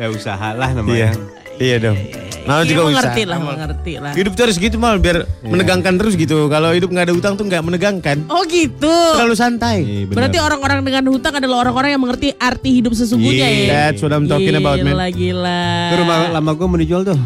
[0.00, 1.12] ya usaha lah namanya.
[1.12, 1.40] Iya
[1.78, 1.98] dong.
[2.40, 2.94] Nah, Iya, juga usaha.
[3.04, 3.48] mengerti lah, Amal.
[3.52, 4.12] mengerti lah.
[4.16, 6.48] Hidup tuh harus gitu mal biar menegangkan terus gitu.
[6.48, 8.16] Kalau hidup nggak ada utang tuh nggak menegangkan.
[8.26, 8.88] Oh gitu.
[8.88, 9.84] Terlalu santai.
[9.84, 10.08] Iya.
[10.08, 13.70] Berarti orang-orang dengan hutang adalah orang-orang yang mengerti arti hidup sesungguhnya Yeah, ya.
[13.86, 14.96] that's what I'm talking about, man.
[14.96, 15.60] Gila, gila.
[15.94, 17.20] Rumah lama gue mau dijual tuh.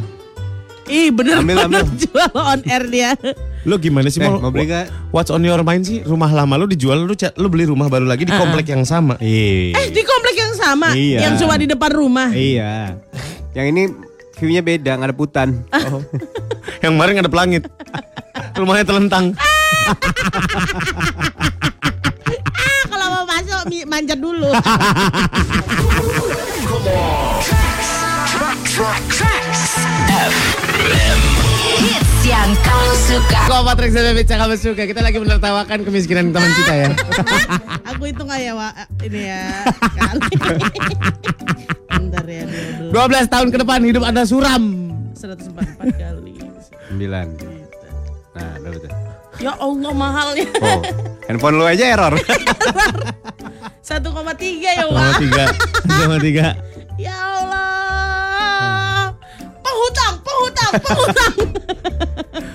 [0.84, 1.96] Ih bener Ambil, bener ambil.
[1.96, 3.10] jual on air dia.
[3.64, 4.36] Lo gimana sih Eh, mal?
[4.36, 5.08] mau beli nggak?
[5.08, 6.04] What's on your mind sih?
[6.04, 9.16] Rumah lama lu dijual, lu, ca- lu beli rumah baru lagi di komplek yang sama.
[9.16, 9.72] Iya.
[9.74, 11.18] Eh di komplek yang sama, Iya.
[11.22, 12.28] yang cuma di depan rumah.
[12.28, 13.00] Iya.
[13.54, 13.82] Yang ini
[14.38, 15.48] view-nya beda, nggak ada putan.
[16.82, 17.64] yang kemarin ada pelangit.
[18.58, 19.24] Rumahnya telentang.
[22.54, 24.48] Ah kalau mau masuk manjat dulu.
[30.14, 31.43] Hits
[32.24, 33.40] yang kamu suka.
[33.46, 34.82] Kok Patrick saya bicara kamu suka.
[34.84, 36.88] Kita lagi menertawakan kemiskinan teman kita ya.
[37.92, 38.68] Aku hitung aja wa
[39.00, 39.44] ini ya.
[39.92, 40.20] Kali.
[41.94, 42.90] Bentar ya dulu.
[42.90, 44.62] 12 tahun ke depan hidup Anda suram.
[45.14, 46.32] 144 kali.
[46.88, 47.26] Sembilan.
[48.34, 48.90] Nah, berapa tuh?
[49.38, 50.46] Ya Allah mahalnya.
[50.58, 50.80] Oh,
[51.26, 52.14] handphone lu aja error.
[52.14, 54.00] 1,3
[54.58, 55.14] ya Sama Wak.
[55.20, 55.44] tiga.
[55.84, 56.46] Sama tiga.
[56.96, 59.10] Ya Allah.
[59.60, 61.34] Penghutang, penghutang, penghutang.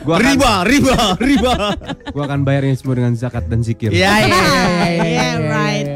[0.09, 1.53] Gua akan, Riba, riba, riba.
[2.17, 3.93] gua akan bayarnya semua dengan zakat dan zikir.
[3.93, 5.87] Iya, iya, iya, iya, Yeah, right.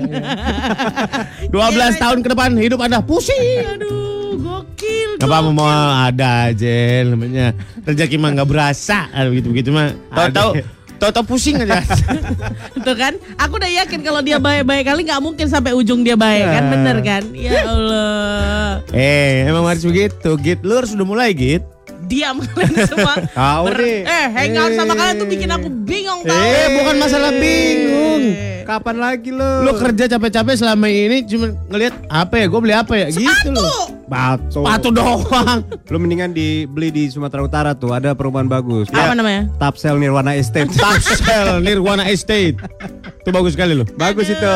[1.49, 1.49] 12
[1.97, 3.65] tahun ke depan hidup Anda pusing.
[3.73, 5.17] Aduh, gokil.
[5.17, 10.61] Gak apa-apa mau ada aja namanya rezeki mah nggak berasa begitu begitu mah tahu-tahu
[10.95, 11.79] tahu-tahu pusing aja
[12.85, 16.43] Tuh kan, aku udah yakin kalau dia baik-baik kali nggak mungkin sampai ujung dia baik
[16.43, 17.23] kan, bener kan?
[17.31, 18.83] Ya Allah.
[18.91, 21.63] eh emang harus begitu git lu harus udah mulai git
[22.03, 23.15] Diam kalian semua.
[23.31, 24.03] Tahu deh.
[24.03, 26.35] Eh, hangout sama kalian tuh bikin aku bingung tau.
[26.35, 28.23] eh bukan masalah bingung
[28.63, 29.43] Kapan lagi lu?
[29.61, 33.91] lu kerja capek-capek selama ini cuma ngelihat apa ya gue beli apa ya gitu loh
[34.03, 34.61] Batu.
[34.61, 38.89] sepatu doang Lu mendingan dibeli di Sumatera Utara tuh, ada perumahan bagus.
[38.89, 39.47] Apa namanya?
[39.55, 40.69] Tapsel Nirwana Estate.
[40.83, 42.57] Tapsel Nirwana Estate
[43.23, 44.51] itu bagus sekali loh bagus itu.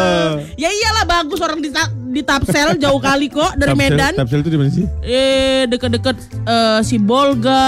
[0.60, 1.72] Ya iyalah bagus orang di,
[2.12, 4.14] di Tapsel jauh kali kok dari Tapsel- Medan.
[4.14, 7.64] Tapsel itu di mana sih Eh deket-deket eh, si Bolga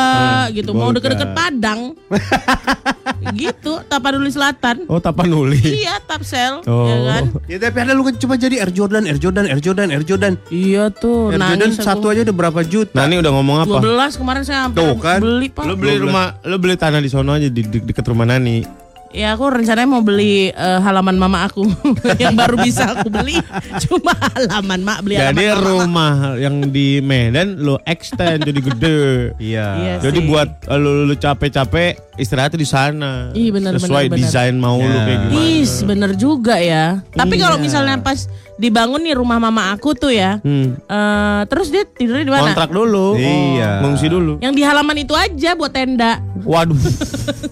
[0.51, 0.99] gitu, mau Bolga.
[0.99, 1.95] deket-deket Padang.
[3.39, 4.83] gitu, Tapanuli Selatan.
[4.87, 6.28] oh Tapanuli Iya, Tapsel,
[6.63, 6.85] Oh.
[6.85, 7.23] ya kan?
[7.45, 10.33] Ya tapi ada lu kan cuma jadi Air Jordan, Air Jordan, Air Jordan, Air Jordan.
[10.47, 12.13] Iya tuh, Air Jordan satu aku.
[12.13, 13.01] aja udah berapa juta?
[13.01, 15.19] ini udah ngomong apa 12 kemarin saya hampir Tuh kan.
[15.19, 15.63] beli, Pak.
[15.63, 19.33] lu beli rumah lu beli tanah di sono aja di, di deket rumah Nani Ya
[19.33, 21.65] aku rencananya mau beli eh, halaman mama aku
[22.21, 23.41] yang baru bisa aku beli.
[23.89, 25.65] Cuma halaman mak beli Jadi halaman mama.
[25.65, 28.99] rumah yang di Medan lo extend jadi gede.
[29.41, 29.67] Iya.
[29.75, 30.27] Iya Jadi sih.
[30.29, 33.11] buat lu, lu capek-capek istirahatnya di sana.
[33.31, 34.19] Iya, benar, Sesuai benar.
[34.19, 35.01] desain mau lu Ya.
[35.01, 35.43] kayak gimana.
[35.55, 36.99] Is bener juga ya.
[37.09, 37.63] Tapi kalau Iya.
[37.63, 40.75] misalnya pas dibangun nih rumah mama aku tuh ya, Hmm.
[40.77, 42.43] eh, terus dia tidurnya di mana?
[42.45, 43.15] Kontrak dulu.
[43.15, 43.79] Iya.
[43.79, 44.37] Mengungsi dulu.
[44.37, 46.19] Yang di halaman itu aja buat tenda.
[46.39, 46.75] Waduh.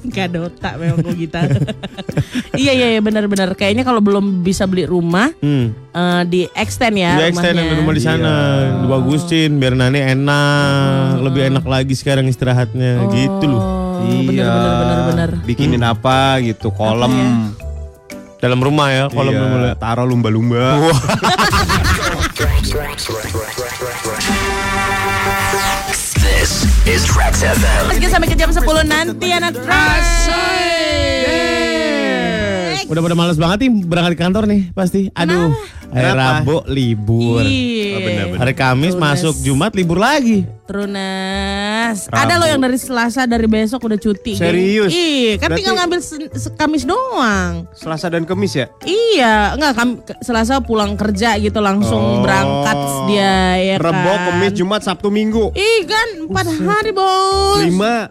[0.10, 1.40] Gak dota memang gue kita.
[2.56, 3.54] iya iya iya benar-benar.
[3.54, 5.72] Kayaknya kalau belum bisa beli rumah Hmm.
[5.90, 7.64] eh, di extend ya Di extend rumahnya.
[7.64, 8.34] yang rumah di sana,
[8.82, 13.64] dibagusin biar Nani enak, lebih enak lagi sekarang istirahatnya gitu loh.
[13.98, 15.30] Oh, benar benar benar benar.
[15.44, 17.12] Bikinin apa gitu, kolam.
[18.38, 20.78] Dalam rumah ya, kalau Iya, belum taruh lumba-lumba.
[26.22, 27.90] This is Trax FM.
[27.90, 30.30] Meski sampai ke jam 10 nanti anak Trax.
[32.88, 35.12] Udah pada males banget nih berangkat ke kantor nih pasti.
[35.12, 35.52] Aduh,
[35.92, 36.40] hari Kenapa?
[36.40, 37.44] Rabu libur.
[37.44, 38.32] Iya.
[38.34, 39.04] Hari Kamis Tunas.
[39.20, 40.48] masuk Jumat libur lagi.
[40.64, 42.08] Trunas.
[42.08, 42.16] Rabu.
[42.18, 44.36] Ada loh yang dari Selasa dari besok udah cuti.
[44.36, 44.88] Serius?
[44.90, 46.00] Iya, kan Berarti- tinggal ngambil
[46.56, 47.52] Kamis doang.
[47.74, 48.66] Selasa dan Kemis ya?
[48.82, 52.24] Iya, enggak kam- Selasa pulang kerja gitu langsung Oh.
[52.24, 54.24] berangkat dia ya Rebo, kan.
[54.32, 55.52] Kemis, Jumat, Sabtu, Minggu.
[55.52, 57.64] Ih kan empat hari bos.
[57.64, 58.08] Lima.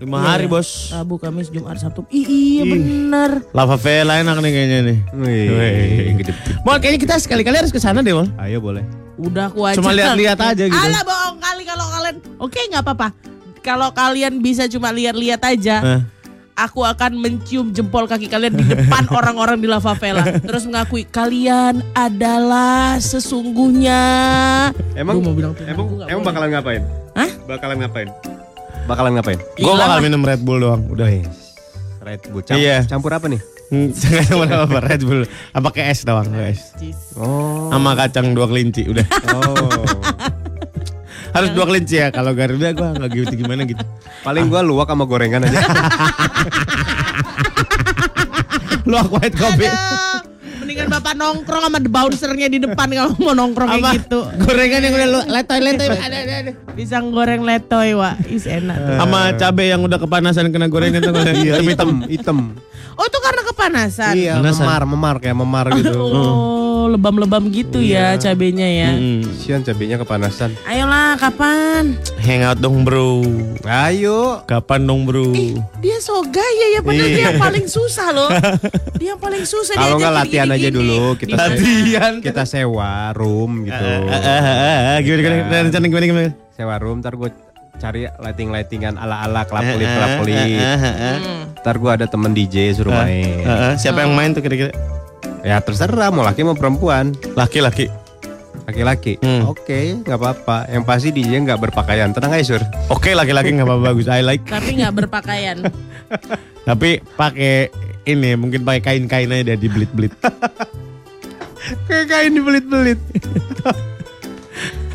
[0.00, 0.28] Lima Iya.
[0.32, 0.88] hari bos.
[0.88, 2.08] Rabu, Kamis, Jumat, Sabtu.
[2.08, 3.44] Ih, iya bener.
[3.52, 4.98] Lava Vela enak nih kayaknya nih.
[5.12, 6.32] Wih, gede.
[6.64, 8.32] Mal kayaknya kita sekali-kali harus ke sana deh, Mal.
[8.40, 8.80] Ayo boleh.
[9.20, 9.76] Udah aku aja.
[9.76, 10.72] Cuma lihat-lihat aja gitu.
[10.72, 12.16] Alah bohong kali kalau kalian.
[12.40, 13.08] Oke nggak apa-apa.
[13.60, 15.76] Kalau kalian bisa cuma lihat-lihat aja.
[15.84, 16.02] Eh.
[16.56, 20.24] Aku akan mencium jempol kaki kalian di depan orang-orang di lava vela.
[20.40, 24.00] Terus mengakui kalian adalah sesungguhnya.
[24.92, 26.82] Emang mau bilang tuh, emang, emang bakalan ngapain?
[27.12, 27.30] Hah?
[27.44, 28.08] Bakalan ngapain?
[28.90, 29.38] Bakalan ngapain?
[29.54, 30.82] Gue bakal minum Red Bull doang.
[30.90, 31.06] Udah.
[32.02, 32.42] Red Bull.
[32.42, 32.82] Camp- Iya.
[32.84, 33.38] Campur apa nih?
[33.70, 35.22] Hmm, Jangan sama apa Red Bull.
[35.54, 36.74] Apa ke es doang, es.
[37.14, 37.70] Oh.
[37.70, 39.06] Sama kacang dua kelinci udah.
[39.30, 39.70] Oh.
[41.38, 42.10] Harus dua kelinci ya.
[42.10, 43.78] Kalau Garuda gua nggak gitu gimana gitu.
[44.20, 45.62] Paling gua luwak sama gorengan aja.
[48.84, 49.70] Lu aku white coffee.
[50.80, 53.90] Mendingan bapak nongkrong sama bouncernya di depan kalau mau nongkrong kayak Apa?
[54.00, 54.20] gitu.
[54.48, 55.88] Gorengan yang udah lu letoy letoy.
[55.92, 56.52] Ada ada ada.
[56.72, 58.24] Pisang goreng letoy, Wak.
[58.32, 58.96] Is enak tuh.
[58.96, 61.12] Sama cabe yang udah kepanasan kena gorengan tuh.
[61.20, 62.38] Iya, hitam, hitam.
[62.94, 64.12] Oh itu karena kepanasan.
[64.12, 64.60] Iya, Panasan.
[64.60, 65.96] memar, memar kayak memar gitu.
[65.96, 68.90] Oh, lebam-lebam gitu ya cabenya ya.
[68.92, 69.24] Hmm.
[69.34, 70.52] Sian cabenya kepanasan.
[70.62, 71.96] Ayolah, kapan?
[72.18, 73.24] Hangout dong bro.
[73.62, 74.44] Ayo.
[74.44, 75.32] Kapan dong bro?
[75.78, 77.14] Dia so gaya ya, padahal Iya.
[77.14, 78.28] dia yang paling susah loh.
[78.96, 79.74] dia yang paling susah.
[79.74, 80.60] Kalau nggak latihan gini-gini.
[80.60, 82.12] aja dulu, kita Latihan.
[82.20, 83.80] kita sewa room gitu.
[83.80, 85.36] Eh, eh, eh, eh, Gimana gimana?
[85.46, 85.60] Iya.
[85.64, 86.30] Rencana gimana gimana?
[86.52, 87.30] Sewa room, ntar gue
[87.80, 90.36] cari lighting-lightingan ala-ala kelap-kelip Eh, kelap-kelip.
[90.36, 91.16] eh, eh, eh.
[91.56, 93.40] Ntar gue ada temen DJ suruh main.
[93.74, 94.70] Siapa yang main tuh kira-kira?
[95.40, 97.16] Ya terserah mau laki mau perempuan.
[97.32, 97.88] Laki-laki.
[98.68, 99.16] Laki-laki.
[99.18, 99.48] Hmm.
[99.48, 100.68] Oke, nggak apa-apa.
[100.68, 102.12] Yang pasti DJ nggak berpakaian.
[102.12, 102.62] Tenang aja, Sur.
[102.86, 104.06] Oke laki-laki nggak apa-apa bagus.
[104.06, 104.44] I like.
[104.44, 105.64] Tapi nggak berpakaian.
[106.68, 107.72] Tapi pakai
[108.04, 110.12] ini mungkin pakai kain-kain aja di belit-belit.
[111.88, 113.00] Kayak kain dibelit-belit.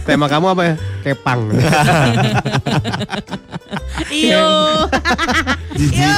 [0.05, 0.73] Tema kamu apa ya?
[1.01, 1.49] Kepang.
[4.13, 4.45] Iyo.
[5.73, 6.13] Iyo.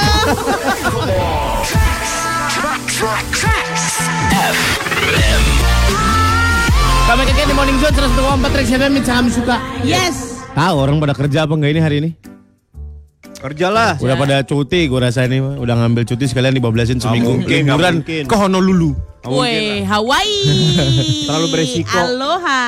[7.08, 9.56] Kami kakek di Morning Zone 104 Trax FM Saham suka.
[9.80, 10.36] Yes.
[10.52, 12.10] Tahu orang pada kerja apa enggak ini hari ini?
[13.38, 13.94] Kerjalah.
[13.98, 15.38] Udah pada cuti gue rasa ini.
[15.38, 18.98] Udah ngambil cuti sekalian dibablasin seminggu mungkin, liburan ke Honolulu.
[19.22, 20.42] Woi, Hawaii.
[21.28, 21.92] Terlalu beresiko.
[21.92, 22.62] Aloha.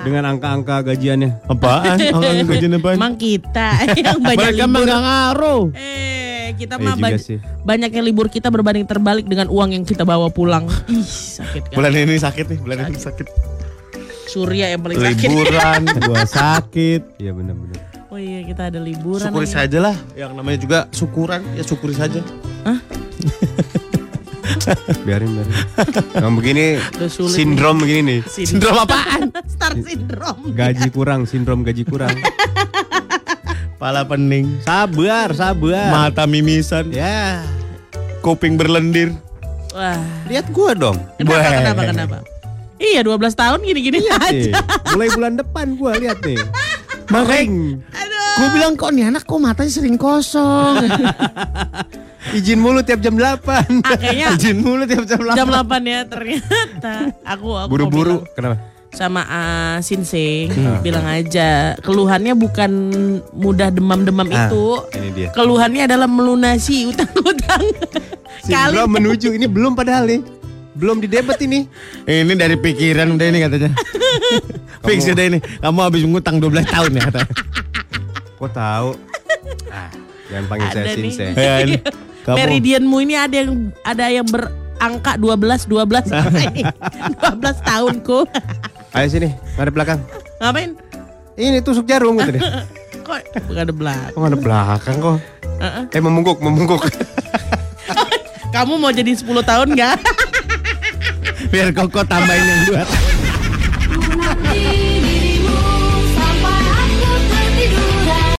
[0.00, 1.44] Dengan angka-angka gajiannya.
[1.44, 1.96] Apaan?
[2.14, 2.96] Angkat gajian apaan?
[2.96, 4.84] Emang kita yang banyak Mereka libur.
[4.86, 5.62] nggak ngaruh.
[5.74, 7.38] Eh, kita Iya mah juga ban- sih.
[7.66, 10.70] banyaknya libur kita berbanding terbalik dengan uang yang kita bawa pulang.
[10.88, 11.76] Ih, sakit kan.
[11.76, 13.26] Bulan ini sakit nih, bulan ini sakit.
[14.28, 15.24] Surya yang paling sakit.
[15.26, 17.00] Liburan, gua sakit.
[17.18, 17.80] Iya benar-benar.
[18.08, 19.28] Oh iya, kita ada liburan.
[19.28, 19.52] Syukuri nih.
[19.52, 19.96] saja lah.
[20.14, 22.20] Yang namanya juga syukuran, ya syukuri saja.
[25.04, 25.54] Biarin, biarin.
[26.14, 26.64] Yang begini
[27.28, 28.20] sindrom begini nih.
[28.26, 29.32] Sindrom apaan?
[29.54, 30.52] Star syndrome.
[30.52, 32.12] Gaji kurang, sindrom gaji kurang.
[33.80, 35.88] Pala pening, Sabar, sabar.
[35.88, 37.46] mata mimisan, Ya,
[38.20, 39.14] kuping berlendir.
[39.70, 39.94] Wah,
[40.26, 40.98] lihat gua dong.
[41.14, 41.54] kenapa, Weh.
[41.54, 42.16] kenapa, kenapa?
[42.76, 44.58] Iya, 12 tahun gini-gini Nih, aja.
[44.90, 46.34] mulai bulan depan gua lihat nih.
[47.08, 47.80] Makanya
[48.38, 50.86] Gue bilang kok nih anak kok matanya sering kosong.
[52.30, 53.82] izin mulu tiap jam 8.
[53.82, 56.92] Ah, kayaknya Izin mulu tiap jam jam 8 ya ternyata.
[57.26, 58.22] Aku, aku Buru-buru.
[58.32, 58.78] Kenapa?
[58.88, 60.48] sama uh, Sinsing
[60.80, 62.70] bilang aja keluhannya bukan
[63.30, 64.80] mudah demam-demam Ah, itu.
[64.96, 65.28] ini dia.
[65.30, 67.68] Keluhannya adalah melunasi utang-utang.
[68.48, 70.24] Kali menuju ini belum padahal nih.
[70.78, 71.66] Belum didebet ini.
[72.06, 73.70] ini dari pikiran udah ini katanya.
[74.86, 75.38] Fix udah ini.
[75.42, 77.28] Kamu habis ngutang 12 tahun ya katanya.
[78.38, 78.90] Kok tahu?
[79.68, 79.90] Ah,
[80.30, 80.94] Jangan panggil saya Ada.
[80.94, 81.26] Sinse.
[81.34, 81.76] Ya, ini.
[82.26, 83.50] Kamu- Meridianmu ini ada yang
[83.80, 88.18] ada yang berangka 12 12 12 tahunku.
[88.92, 89.98] Ayo sini, ada belakang.
[90.38, 90.76] Ngapain?
[91.34, 92.42] Ini tusuk jarum gitu deh.
[93.08, 94.12] Kok ada belakang?
[94.12, 95.16] Kok ada belakang kok?
[95.58, 95.84] Heeh.
[95.96, 96.84] Eh memungkuk, memungkuk.
[98.52, 99.96] Kamu mau jadi 10 tahun nggak?
[101.48, 102.82] Biar koko tambahin yang dua